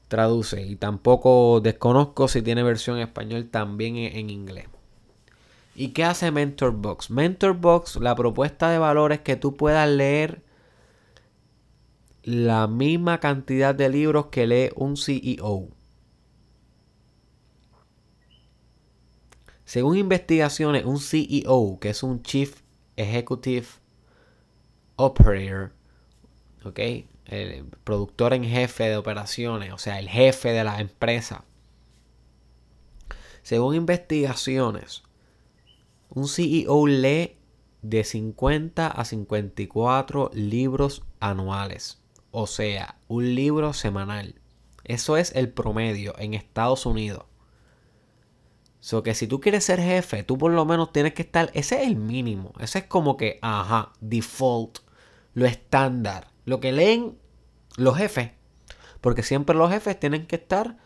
[0.08, 4.66] traduce y tampoco desconozco si tiene versión en español también en inglés.
[5.82, 7.10] ¿Y qué hace Mentor Box?
[7.10, 10.44] Mentor Box, la propuesta de valor es que tú puedas leer
[12.22, 15.70] la misma cantidad de libros que lee un CEO.
[19.64, 22.60] Según investigaciones, un CEO, que es un Chief
[22.94, 23.66] Executive
[24.94, 25.72] Operator,
[26.64, 26.78] ¿ok?
[27.26, 31.44] El productor en jefe de operaciones, o sea, el jefe de la empresa.
[33.42, 35.02] Según investigaciones,
[36.14, 37.38] un CEO lee
[37.80, 42.00] de 50 a 54 libros anuales.
[42.30, 44.36] O sea, un libro semanal.
[44.84, 47.24] Eso es el promedio en Estados Unidos.
[48.80, 51.50] So que si tú quieres ser jefe, tú por lo menos tienes que estar.
[51.54, 52.52] Ese es el mínimo.
[52.58, 54.78] Ese es como que, ajá, default,
[55.34, 56.28] lo estándar.
[56.44, 57.16] Lo que leen
[57.76, 58.32] los jefes.
[59.00, 60.78] Porque siempre los jefes tienen que estar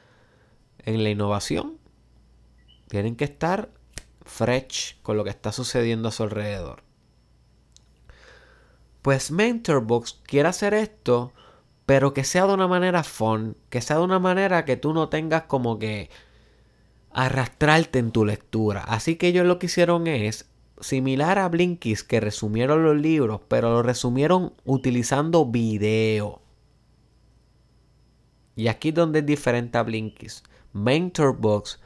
[0.79, 1.79] en la innovación.
[2.89, 3.71] Tienen que estar
[4.27, 6.83] fresh con lo que está sucediendo a su alrededor.
[9.03, 11.33] Pues Mentorbox quiere hacer esto,
[11.87, 15.09] pero que sea de una manera fun, que sea de una manera que tú no
[15.09, 16.11] tengas como que
[17.13, 18.83] arrastrarte en tu lectura.
[18.83, 20.51] Así que ellos lo que hicieron es
[20.81, 26.43] similar a Blinkies que resumieron los libros, pero lo resumieron utilizando video.
[28.57, 30.43] Y aquí donde es diferente a Blinkies.
[30.73, 31.81] Mentorbox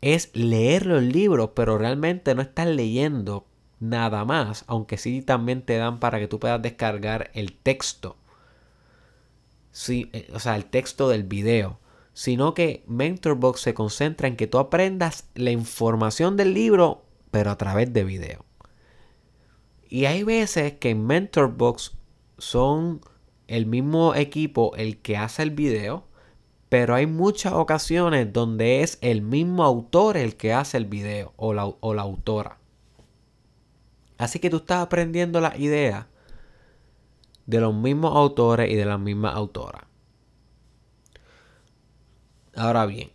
[0.00, 3.46] es leer los libros, pero realmente no estás leyendo
[3.80, 8.16] nada más, aunque sí también te dan para que tú puedas descargar el texto.
[9.72, 11.78] Sí, eh, o sea, el texto del video.
[12.12, 17.56] Sino que Mentorbox se concentra en que tú aprendas la información del libro, pero a
[17.56, 18.44] través de video.
[19.88, 21.92] Y hay veces que en Mentorbox
[22.38, 23.00] son
[23.46, 26.04] el mismo equipo el que hace el video,
[26.70, 31.52] pero hay muchas ocasiones donde es el mismo autor el que hace el video o
[31.52, 31.62] la,
[32.00, 32.58] autora.
[34.18, 36.06] Así que tú estás aprendiendo la idea
[37.46, 39.88] de los mismos autores y de la misma autora.
[42.54, 43.10] Ahora bien,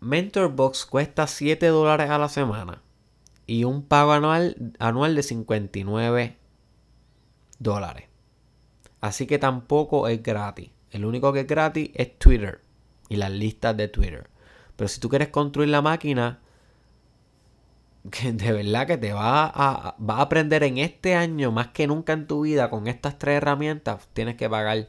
[0.00, 2.82] Mentorbox cuesta 7 dólares a la semana
[3.46, 6.36] y un pago anual, anual de 59
[7.60, 8.08] dólares.
[9.00, 10.70] Así que tampoco es gratis.
[10.90, 12.66] El único que es gratis es Twitter
[13.08, 14.28] y las listas de Twitter.
[14.76, 16.40] Pero si tú quieres construir la máquina,
[18.10, 21.86] que de verdad que te va a, va a aprender en este año más que
[21.86, 24.88] nunca en tu vida con estas tres herramientas, tienes que pagar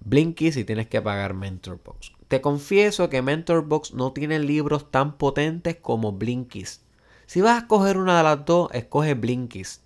[0.00, 2.12] Blinkies y tienes que pagar Mentorbox.
[2.28, 6.82] Te confieso que Mentorbox no tiene libros tan potentes como Blinkies.
[7.26, 9.82] Si vas a escoger una de las dos, escoge Blinkies.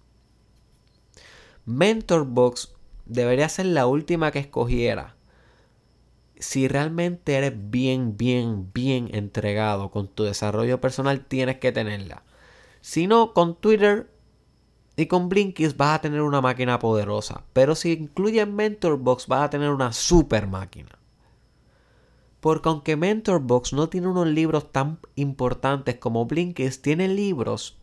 [1.67, 2.73] Mentorbox
[3.07, 5.17] debería ser la última que escogiera
[6.43, 12.25] si realmente eres bien, bien, bien entregado con tu desarrollo personal, tienes que tenerla.
[12.81, 14.11] Si no, con Twitter
[14.97, 17.45] y con Blinkist vas a tener una máquina poderosa.
[17.53, 20.99] Pero si incluyes Mentorbox, vas a tener una super máquina.
[22.41, 27.79] Porque aunque Mentorbox no tiene unos libros tan importantes como Blinkist, tiene libros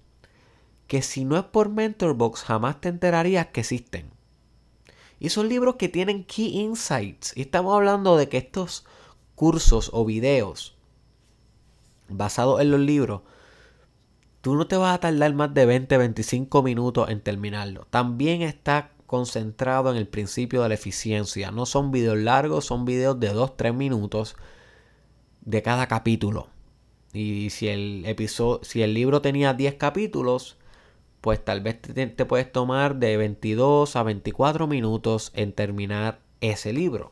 [0.88, 4.19] que si no es por Mentorbox jamás te enterarías que existen.
[5.20, 7.36] Y son libros que tienen key insights.
[7.36, 8.86] Y estamos hablando de que estos
[9.36, 10.76] cursos o videos
[12.08, 13.22] basados en los libros,
[14.42, 17.86] tú no te vas a tardar más de 20, 25 minutos en terminarlo.
[17.90, 21.52] También está concentrado en el principio de la eficiencia.
[21.52, 24.36] No son videos largos, son videos de 2, 3 minutos
[25.42, 26.48] de cada capítulo.
[27.12, 30.59] Y si el episodio, si el libro tenía 10 capítulos,
[31.22, 37.12] pues tal vez te, puedes tomar de 22 a 24 minutos en terminar ese libro.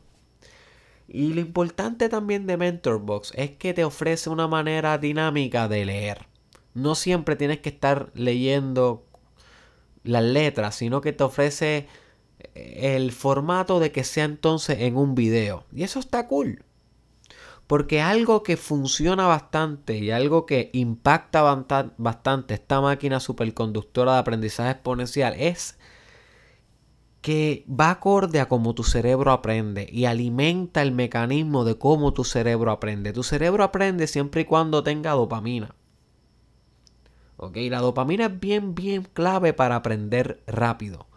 [1.08, 6.26] Y lo importante también de Mentorbox es que te ofrece una manera dinámica de leer.
[6.74, 9.06] No siempre tienes que estar leyendo
[10.04, 11.88] las letras, sino que te ofrece
[12.54, 15.66] el formato de que sea entonces en un video.
[15.74, 16.64] Y eso está cool.
[17.68, 21.42] Porque algo que funciona bastante y algo que impacta
[21.98, 25.78] bastante esta máquina superconductora de aprendizaje exponencial es
[27.22, 32.24] que va acorde a cómo tu cerebro aprende y alimenta el mecanismo de cómo tu
[32.24, 33.12] cerebro aprende.
[33.12, 35.76] Tu cerebro aprende siempre y cuando tenga dopamina.
[37.36, 37.58] ¿Ok?
[37.70, 41.08] La dopamina es bien, bien clave para aprender rápido.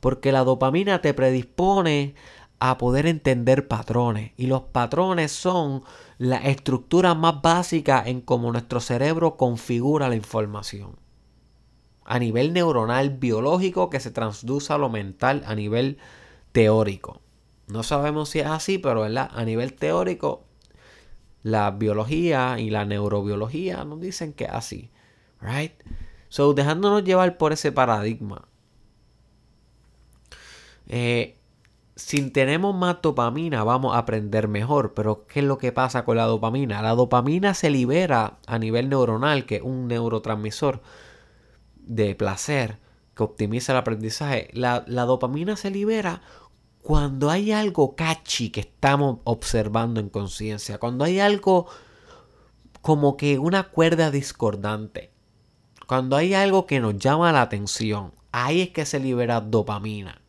[0.00, 2.14] Porque la dopamina te predispone
[2.60, 4.32] a poder entender patrones.
[4.36, 5.82] Y los patrones son
[6.18, 10.96] la estructura más básica en cómo nuestro cerebro configura la información.
[12.06, 15.96] a nivel neuronal biológico que se transduce a lo mental a nivel
[16.52, 17.22] teórico.
[17.66, 20.44] No sabemos si es así, pero a nivel teórico
[21.42, 24.90] la biología y la neurobiología nos dicen que es así.
[25.40, 25.72] Right?
[26.28, 28.48] So, dejándonos llevar por ese paradigma.
[30.88, 31.38] Eh,
[31.96, 34.94] si tenemos más dopamina, vamos a aprender mejor.
[34.94, 36.82] Pero, ¿qué es lo que pasa con la dopamina?
[36.82, 40.82] La dopamina se libera a nivel neuronal, que es un neurotransmisor
[41.76, 42.78] de placer
[43.14, 44.48] que optimiza el aprendizaje.
[44.52, 46.22] La, dopamina se libera
[46.82, 50.78] cuando hay algo catchy que estamos observando en conciencia.
[50.78, 51.66] Cuando hay algo
[52.82, 55.10] como que una cuerda discordante.
[55.86, 58.12] Cuando hay algo que nos llama la atención.
[58.32, 60.23] Ahí es que se libera dopamina.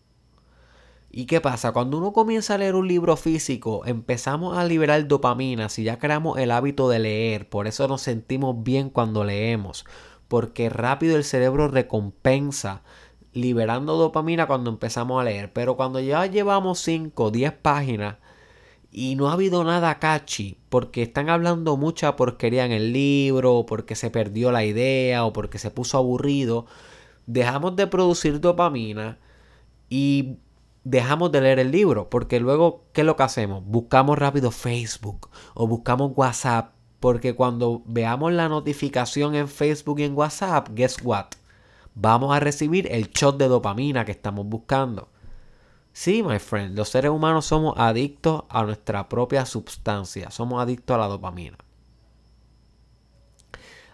[1.18, 1.72] ¿Y qué pasa?
[1.72, 6.38] Cuando uno comienza a leer un libro físico, empezamos a liberar dopamina si ya creamos
[6.38, 7.48] el hábito de leer.
[7.48, 9.86] Por eso nos sentimos bien cuando leemos.
[10.28, 12.82] Porque rápido el cerebro recompensa
[13.32, 15.54] liberando dopamina cuando empezamos a leer.
[15.54, 18.18] Pero cuando ya llevamos 5 o 10 páginas
[18.92, 23.96] y no ha habido nada catchy, porque están hablando mucha porquería en el libro, porque
[23.96, 26.66] se perdió la idea o porque se puso aburrido,
[27.26, 29.18] dejamos de producir dopamina
[29.90, 30.40] y
[30.86, 33.66] dejamos de leer el libro, porque luego, ¿qué es lo que hacemos?
[33.66, 40.16] Buscamos rápido Facebook o buscamos WhatsApp, porque cuando veamos la notificación en Facebook y en
[40.16, 41.26] WhatsApp, guess what?
[41.96, 45.10] Vamos a recibir el shot de dopamina que estamos buscando.
[45.92, 51.00] Sí, my friend, los seres humanos somos adictos a nuestra propia sustancia, somos adictos a
[51.00, 51.58] la dopamina.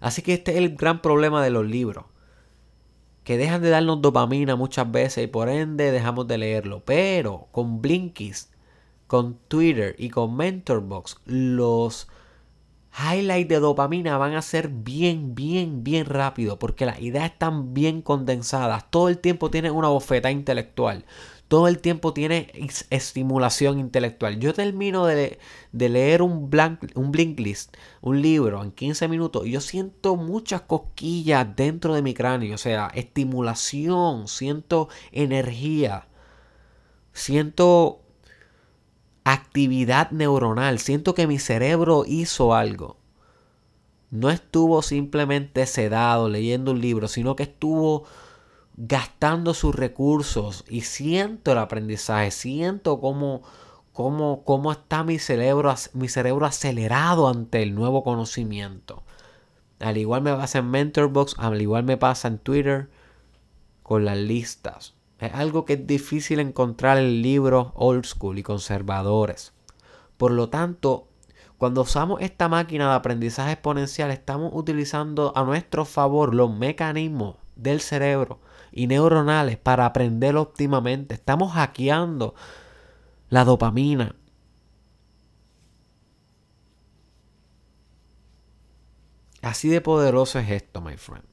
[0.01, 2.05] Así que este es el gran problema de los libros
[3.31, 6.83] que dejan de darnos dopamina muchas veces y por ende dejamos de leerlo.
[6.83, 8.49] Pero con Blinkies,
[9.07, 12.09] con Twitter y con Mentorbox, los
[12.93, 18.01] highlights de dopamina van a ser bien, bien, bien rápido porque las ideas están bien
[18.01, 18.91] condensadas.
[18.91, 21.05] Todo el tiempo tienen una bofeta intelectual
[21.51, 22.49] todo el tiempo tiene
[22.91, 24.39] estimulación intelectual.
[24.39, 25.37] Yo termino de,
[25.73, 31.45] leer un, blank, un list, un libro en 15 minutos y yo siento muchas cosquillas
[31.53, 36.07] dentro de mi cráneo, o sea, estimulación, siento energía,
[37.11, 37.99] siento
[39.25, 42.95] actividad neuronal, siento que mi cerebro hizo algo.
[44.09, 48.05] No estuvo simplemente sedado leyendo un libro, sino que estuvo
[48.83, 53.43] gastando sus recursos y siento el aprendizaje, siento cómo,
[53.93, 59.03] cómo, cómo está mi cerebro, mi cerebro acelerado ante el nuevo conocimiento.
[59.79, 62.89] Al igual me pasa en Mentorbox, al igual me pasa en Twitter
[63.83, 64.95] con las listas.
[65.19, 69.53] Es algo que es difícil encontrar en libros old school y conservadores.
[70.17, 71.07] Por lo tanto,
[71.59, 77.79] cuando usamos esta máquina de aprendizaje exponencial, estamos utilizando a nuestro favor los mecanismos del
[77.79, 78.39] cerebro
[78.71, 81.15] y neuronales para aprender óptimamente.
[81.15, 82.35] Estamos hackeando
[83.29, 84.15] la dopamina.
[89.41, 91.25] Así de poderoso es esto, my friend.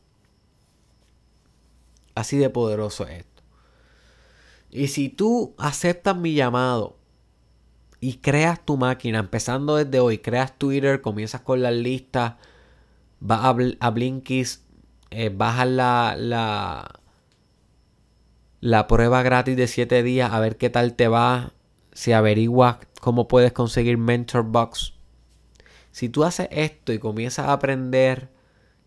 [2.14, 3.42] Así de poderoso es esto.
[4.70, 6.98] Y si tú aceptas mi llamado
[8.00, 12.34] y creas tu máquina, empezando desde hoy, creas Twitter, comienzas con las listas,
[13.20, 14.64] vas a, a Blinkist,
[15.10, 16.97] eh, bajas la, la,
[18.60, 21.52] la prueba gratis de 7 días a ver qué tal te va.
[21.92, 24.94] Si averiguas cómo puedes conseguir Mentor Box.
[25.90, 28.30] Si tú haces esto y comienzas a aprender,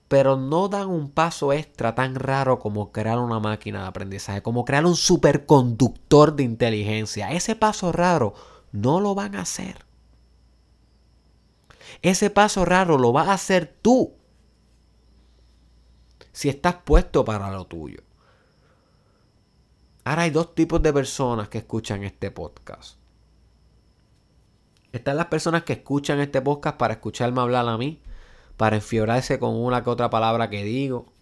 [0.08, 4.64] pero no dan un paso extra tan raro como crear una máquina de aprendizaje, como
[4.64, 7.32] crear un superconductor de inteligencia.
[7.32, 8.34] Ese paso raro
[8.72, 9.84] no lo van a hacer.
[12.02, 14.14] Ese paso raro lo vas a hacer tú
[16.32, 18.02] si estás puesto para lo tuyo.
[20.04, 22.98] Ahora hay dos tipos de personas que escuchan este podcast.
[24.92, 28.02] Están las personas que escuchan este podcast para escucharme hablar a mí
[28.56, 31.12] para enfiorarse con una que otra palabra que digo,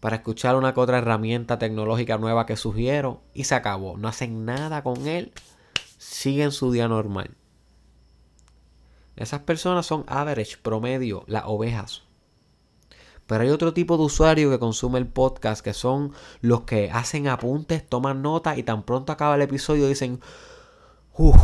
[0.00, 3.96] para escuchar una que otra herramienta tecnológica nueva que sugiero y se acabó.
[3.96, 5.32] No hacen nada con él,
[5.98, 7.30] siguen su día normal.
[9.16, 12.04] Esas personas son average, promedio, las ovejas.
[13.26, 17.26] Pero hay otro tipo de usuario que consume el podcast, que son los que hacen
[17.26, 20.20] apuntes, toman notas y tan pronto acaba el episodio dicen,
[21.18, 21.36] uff,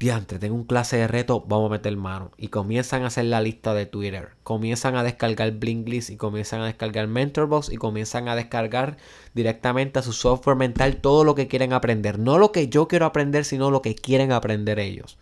[0.00, 2.32] diantre, tengo un clase de reto, vamos a meter mano.
[2.36, 6.66] Y comienzan a hacer la lista de Twitter, comienzan a descargar Blinklist y comienzan a
[6.66, 8.96] descargar Mentorbox y comienzan a descargar
[9.32, 12.18] directamente a su software mental todo lo que quieren aprender.
[12.18, 15.18] No lo que yo quiero aprender, sino lo que quieren aprender ellos.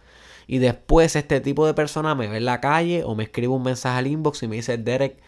[0.47, 3.63] Y después este tipo de persona me ve en la calle o me escribe un
[3.63, 5.19] mensaje al inbox y me dice, Derek,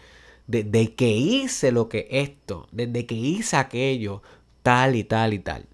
[0.47, 4.23] desde que hice lo que esto, desde que hice aquello,
[4.63, 5.67] tal y tal y tal.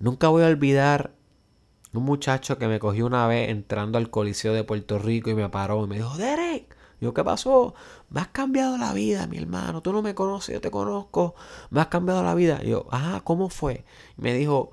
[0.00, 1.12] Nunca voy a olvidar
[1.92, 5.48] un muchacho que me cogió una vez entrando al Coliseo de Puerto Rico y me
[5.50, 7.74] paró y me dijo, Derek, yo, ¿qué pasó?
[8.08, 9.82] Me has cambiado la vida, mi hermano.
[9.82, 11.34] Tú no me conoces, yo te conozco.
[11.68, 12.62] Me has cambiado la vida.
[12.62, 13.84] Yo, ah, ¿cómo fue?
[14.16, 14.72] Y me dijo,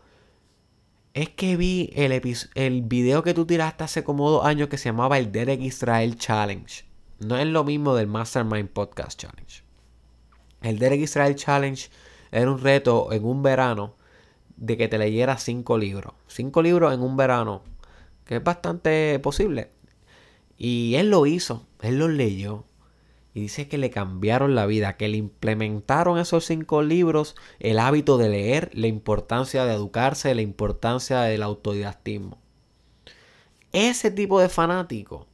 [1.13, 2.11] es que vi el,
[2.55, 6.17] el video que tú tiraste hace como dos años que se llamaba el Derek Israel
[6.17, 6.85] Challenge.
[7.19, 9.63] No es lo mismo del Mastermind Podcast Challenge.
[10.61, 11.89] El Derek Israel Challenge
[12.31, 13.96] era un reto en un verano
[14.57, 16.13] de que te leyera cinco libros.
[16.27, 17.63] Cinco libros en un verano,
[18.25, 19.71] que es bastante posible.
[20.57, 22.65] Y él lo hizo, él lo leyó.
[23.33, 28.17] Y dice que le cambiaron la vida, que le implementaron esos cinco libros el hábito
[28.17, 32.39] de leer, la importancia de educarse, la importancia del autodidactismo.
[33.71, 35.27] Ese tipo de fanático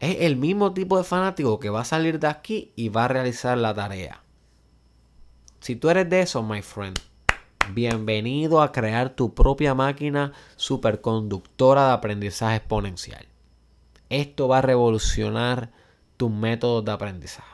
[0.00, 3.08] es el mismo tipo de fanático que va a salir de aquí y va a
[3.08, 4.24] realizar la tarea.
[5.60, 6.98] Si tú eres de esos, my friend,
[7.70, 13.26] bienvenido a crear tu propia máquina superconductora de aprendizaje exponencial.
[14.08, 15.70] Esto va a revolucionar
[16.16, 17.48] tus métodos de aprendizaje.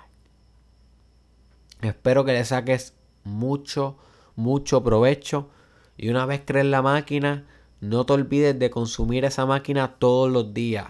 [1.81, 3.97] Espero que le saques mucho,
[4.35, 5.51] mucho provecho.
[5.97, 7.47] Y una vez crees la máquina,
[7.81, 10.87] no te olvides de consumir esa máquina todos los días.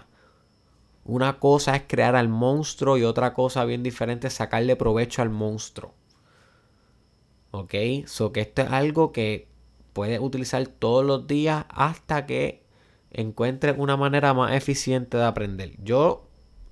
[1.05, 5.29] Una cosa es crear al monstruo y otra cosa bien diferente es sacarle provecho al
[5.29, 5.93] monstruo.
[7.51, 7.73] ¿Ok?
[8.05, 9.47] So que esto es algo que
[9.93, 12.63] puedes utilizar todos los días hasta que
[13.11, 15.73] encuentres una manera más eficiente de aprender.
[15.83, 16.27] Yo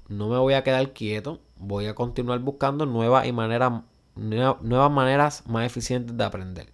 [0.07, 3.81] no me voy a quedar quieto, voy a continuar buscando nuevas y maneras,
[4.15, 6.69] nuevas maneras más eficientes de aprender.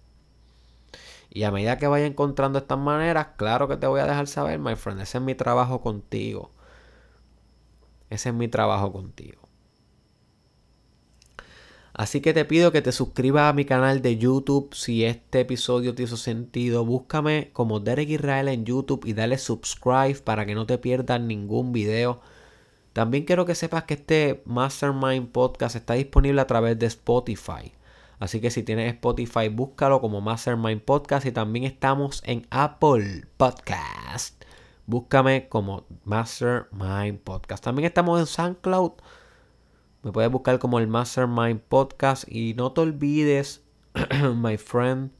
[1.30, 4.60] Y a medida que vaya encontrando estas maneras, claro que te voy a dejar saber,
[4.60, 6.52] my friend, ese es mi trabajo contigo.
[8.08, 9.43] Ese es mi trabajo contigo.
[11.94, 15.94] Así que te pido que te suscribas a mi canal de YouTube si este episodio
[15.94, 16.84] te hizo sentido.
[16.84, 21.72] Búscame como Derek Israel en YouTube y dale subscribe para que no te pierdas ningún
[21.72, 22.20] video.
[22.92, 27.72] También quiero que sepas que este Mastermind Podcast está disponible a través de Spotify.
[28.18, 34.42] Así que si tienes Spotify, búscalo como Mastermind Podcast y también estamos en Apple Podcast.
[34.86, 37.62] Búscame como Mastermind Podcast.
[37.62, 38.92] También estamos en SoundCloud.
[40.04, 42.30] Me puedes buscar como el Mastermind Podcast.
[42.30, 43.62] Y no te olvides,
[44.36, 45.12] my friend,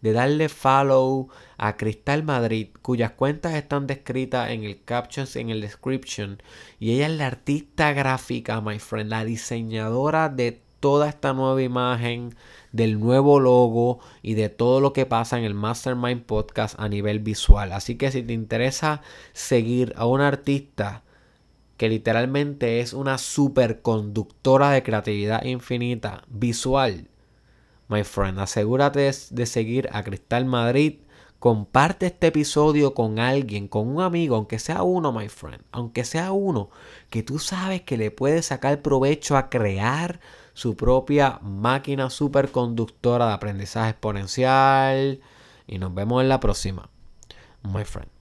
[0.00, 5.60] de darle follow a Cristal Madrid, cuyas cuentas están descritas en el captions, en el
[5.60, 6.42] description.
[6.80, 12.34] Y ella es la artista gráfica, my friend, la diseñadora de toda esta nueva imagen,
[12.72, 17.20] del nuevo logo y de todo lo que pasa en el Mastermind Podcast a nivel
[17.20, 17.70] visual.
[17.70, 19.02] Así que si te interesa
[19.34, 21.04] seguir a un artista
[21.80, 27.08] que literalmente es una superconductora de creatividad infinita visual,
[27.88, 30.98] my friend, asegúrate de seguir a Cristal Madrid.
[31.38, 36.32] Comparte este episodio con alguien, con un amigo, aunque sea uno, my friend, aunque sea
[36.32, 36.68] uno,
[37.08, 40.20] que tú sabes que le puede sacar provecho a crear
[40.52, 45.22] su propia máquina superconductora de aprendizaje exponencial.
[45.66, 46.90] Y nos vemos en la próxima,
[47.62, 48.19] my friend.